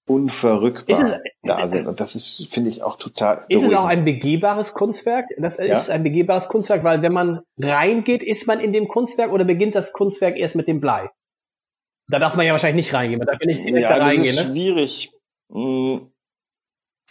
unverrückbar 0.08 1.02
es, 1.02 1.14
da 1.42 1.66
sind. 1.66 1.86
Und 1.86 2.00
das 2.00 2.14
ist, 2.14 2.48
finde 2.50 2.70
ich, 2.70 2.82
auch 2.82 2.96
total. 2.96 3.44
Ist 3.48 3.60
beruhigend. 3.60 3.72
es 3.72 3.78
auch 3.78 3.84
ein 3.84 4.04
begehbares 4.04 4.74
Kunstwerk? 4.74 5.26
Das 5.38 5.58
ja? 5.58 5.64
ist 5.64 5.90
ein 5.90 6.02
begehbares 6.02 6.48
Kunstwerk, 6.48 6.84
weil 6.84 7.02
wenn 7.02 7.12
man 7.12 7.40
reingeht, 7.58 8.22
ist 8.22 8.46
man 8.46 8.60
in 8.60 8.72
dem 8.72 8.88
Kunstwerk 8.88 9.32
oder 9.32 9.44
beginnt 9.44 9.74
das 9.74 9.92
Kunstwerk 9.92 10.36
erst 10.36 10.56
mit 10.56 10.66
dem 10.68 10.80
Blei? 10.80 11.10
Da 12.08 12.18
darf 12.18 12.36
man 12.36 12.46
ja 12.46 12.52
wahrscheinlich 12.52 12.86
nicht 12.86 12.94
reingehen. 12.94 13.18
Man 13.18 13.26
darf 13.26 13.38
ja 13.40 13.46
nicht 13.46 13.60
direkt 13.60 13.82
ja, 13.82 13.98
da 13.98 14.04
reingehen. 14.04 14.36
Das 14.36 14.44
ist 14.44 14.48
ne? 14.48 14.52
schwierig. 14.52 15.12
Hm. 15.52 16.10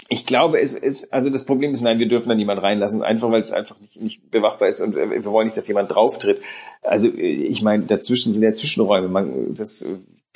Ich 0.09 0.25
glaube, 0.25 0.59
es 0.59 0.73
ist, 0.73 1.11
also 1.13 1.29
das 1.29 1.45
Problem 1.45 1.71
ist, 1.71 1.81
nein, 1.81 1.99
wir 1.99 2.07
dürfen 2.07 2.29
da 2.29 2.35
niemand 2.35 2.61
reinlassen, 2.61 3.03
einfach 3.03 3.29
weil 3.29 3.41
es 3.41 3.51
einfach 3.51 3.79
nicht, 3.79 4.01
nicht 4.01 4.31
bewachbar 4.31 4.69
ist 4.69 4.79
und 4.79 4.95
wir 4.95 5.25
wollen 5.25 5.47
nicht, 5.47 5.57
dass 5.57 5.67
jemand 5.67 5.93
drauftritt. 5.93 6.41
Also 6.81 7.09
ich 7.09 7.61
meine, 7.61 7.83
dazwischen 7.83 8.31
sind 8.31 8.43
ja 8.43 8.53
Zwischenräume. 8.53 9.09
Man, 9.09 9.53
das 9.53 9.85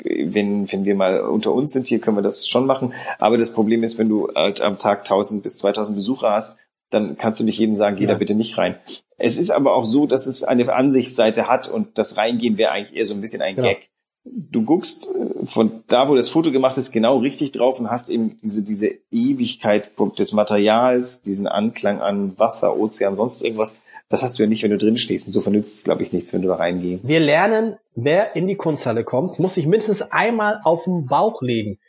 wenn, 0.04 0.72
wenn 0.72 0.86
wir 0.86 0.96
mal 0.96 1.22
unter 1.22 1.54
uns 1.54 1.74
sind, 1.74 1.88
hier 1.88 2.00
können 2.00 2.18
wir 2.18 2.22
das 2.22 2.48
schon 2.48 2.66
machen. 2.66 2.94
Aber 3.20 3.38
das 3.38 3.54
Problem 3.54 3.84
ist, 3.84 3.98
wenn 3.98 4.10
du 4.10 4.30
halt 4.36 4.62
am 4.62 4.78
Tag 4.78 5.00
1000 5.00 5.44
bis 5.44 5.58
2000 5.58 5.96
Besucher 5.96 6.32
hast, 6.32 6.58
dann 6.90 7.18
kannst 7.18 7.40
du 7.40 7.44
nicht 7.44 7.58
jedem 7.58 7.76
sagen, 7.76 7.96
geh 7.96 8.04
ja. 8.04 8.10
da 8.10 8.16
bitte 8.16 8.36
nicht 8.36 8.58
rein. 8.58 8.76
Es 9.18 9.38
ist 9.38 9.52
aber 9.52 9.76
auch 9.76 9.86
so, 9.86 10.08
dass 10.08 10.28
es 10.28 10.44
eine 10.44 10.72
Ansichtsseite 10.74 11.48
hat 11.48 11.68
und 11.68 11.98
das 11.98 12.18
Reingehen 12.18 12.58
wäre 12.58 12.72
eigentlich 12.72 12.96
eher 12.96 13.06
so 13.06 13.14
ein 13.14 13.22
bisschen 13.22 13.42
ein 13.42 13.56
genau. 13.56 13.68
Gag. 13.68 13.90
Du 14.24 14.64
guckst 14.64 15.08
äh, 15.16 15.46
von 15.46 15.84
da, 15.88 16.10
wo 16.10 16.16
das 16.16 16.30
Foto 16.30 16.52
gemacht 16.52 16.78
ist, 16.78 16.92
genau 16.92 17.18
richtig 17.18 17.54
drauf 17.54 17.80
und 17.80 17.90
hast 17.90 18.10
eben 18.10 18.38
diese, 18.44 18.64
diese 18.64 18.90
Ewigkeit 19.12 19.90
des 20.18 20.34
Materials, 20.34 21.22
diesen 21.22 21.48
Anklang 21.48 22.02
an 22.02 22.38
Wasser, 22.38 22.78
Ozean, 22.78 23.16
sonst 23.16 23.44
irgendwas. 23.44 23.76
Das 24.12 24.24
hast 24.24 24.38
du 24.38 24.44
ja 24.44 24.50
nicht, 24.50 24.62
wenn 24.62 24.72
du 24.72 24.78
drin 24.78 24.98
stehst. 24.98 25.26
Insofern 25.28 25.54
nützt 25.54 25.78
es, 25.78 25.84
glaube 25.86 26.04
ich, 26.04 26.12
nichts, 26.12 26.34
wenn 26.34 26.42
du 26.42 26.50
da 26.50 26.56
reingehst. 26.56 27.08
Wir 27.08 27.22
lernen, 27.22 27.78
wer 27.96 28.36
in 28.36 28.46
die 28.46 28.56
Kunsthalle 28.56 29.06
kommt, 29.06 29.40
muss 29.40 29.56
sich 29.56 29.66
mindestens 29.66 30.02
einmal 30.12 30.60
auf 30.66 30.84
den 30.84 31.06
Bauch 31.06 31.42
legen. 31.42 31.80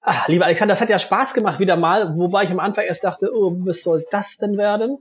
Ach, 0.00 0.28
lieber 0.28 0.44
Alexander, 0.44 0.72
das 0.72 0.80
hat 0.80 0.90
ja 0.90 1.00
Spaß 1.00 1.34
gemacht 1.34 1.58
wieder 1.58 1.76
mal, 1.76 2.16
wobei 2.16 2.44
ich 2.44 2.50
am 2.50 2.60
Anfang 2.60 2.84
erst 2.84 3.02
dachte, 3.02 3.30
oh, 3.34 3.56
was 3.64 3.82
soll 3.82 4.06
das 4.12 4.36
denn 4.36 4.56
werden? 4.56 4.98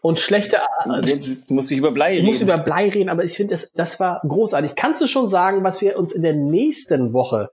Und 0.00 0.18
schlechte. 0.18 0.60
Also 0.78 1.14
jetzt 1.14 1.50
muss 1.50 1.70
ich 1.70 1.76
über 1.76 1.92
Blei 1.92 2.12
reden. 2.12 2.20
Ich 2.22 2.26
muss 2.26 2.40
über 2.40 2.56
Blei 2.56 2.88
reden, 2.88 3.10
aber 3.10 3.22
ich 3.22 3.34
finde, 3.34 3.52
das, 3.52 3.70
das 3.72 4.00
war 4.00 4.22
großartig. 4.26 4.74
Kannst 4.74 5.02
du 5.02 5.06
schon 5.06 5.28
sagen, 5.28 5.62
was 5.62 5.82
wir 5.82 5.98
uns 5.98 6.12
in 6.12 6.22
der 6.22 6.32
nächsten 6.32 7.12
Woche 7.12 7.50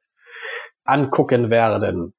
angucken 0.86 1.49
werden? 1.49 2.13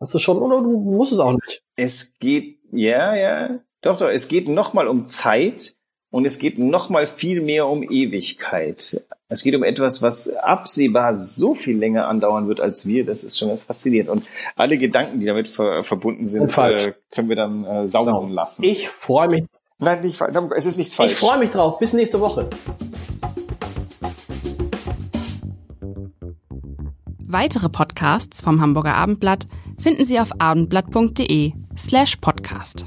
Hast 0.00 0.14
du 0.14 0.18
schon, 0.18 0.38
oder 0.38 0.60
du 0.60 0.80
musst 0.80 1.12
es 1.12 1.20
auch 1.20 1.32
nicht? 1.32 1.62
Es 1.76 2.18
geht, 2.18 2.58
ja, 2.72 3.14
ja, 3.14 3.60
doch, 3.82 3.98
doch, 3.98 4.08
es 4.08 4.28
geht 4.28 4.48
nochmal 4.48 4.88
um 4.88 5.06
Zeit 5.06 5.74
und 6.10 6.24
es 6.24 6.38
geht 6.38 6.58
nochmal 6.58 7.06
viel 7.06 7.40
mehr 7.40 7.66
um 7.66 7.82
Ewigkeit. 7.82 9.02
Es 9.28 9.44
geht 9.44 9.54
um 9.54 9.62
etwas, 9.62 10.02
was 10.02 10.28
absehbar 10.34 11.14
so 11.14 11.54
viel 11.54 11.78
länger 11.78 12.08
andauern 12.08 12.48
wird 12.48 12.60
als 12.60 12.84
wir. 12.84 13.04
Das 13.04 13.22
ist 13.22 13.38
schon 13.38 13.48
ganz 13.48 13.62
faszinierend. 13.62 14.10
Und 14.10 14.26
alle 14.56 14.76
Gedanken, 14.76 15.20
die 15.20 15.26
damit 15.26 15.46
ver 15.46 15.84
verbunden 15.84 16.26
sind, 16.26 16.56
äh, 16.58 16.94
können 17.12 17.28
wir 17.28 17.36
dann 17.36 17.64
äh, 17.64 17.86
sausen 17.86 18.28
genau. 18.28 18.34
lassen. 18.34 18.64
Ich 18.64 18.88
freue 18.88 19.28
mich. 19.28 19.44
Nein, 19.78 20.00
nicht, 20.00 20.20
es 20.56 20.66
ist 20.66 20.76
nichts 20.76 20.96
falsch. 20.96 21.12
Ich 21.12 21.18
freue 21.18 21.38
mich 21.38 21.50
drauf. 21.50 21.78
Bis 21.78 21.92
nächste 21.92 22.20
Woche. 22.20 22.50
Weitere 27.20 27.68
Podcasts 27.68 28.42
vom 28.42 28.60
Hamburger 28.60 28.96
Abendblatt 28.96 29.46
finden 29.78 30.04
Sie 30.04 30.18
auf 30.18 30.32
abendblatt.de 30.40 31.52
slash 31.76 32.16
podcast. 32.16 32.86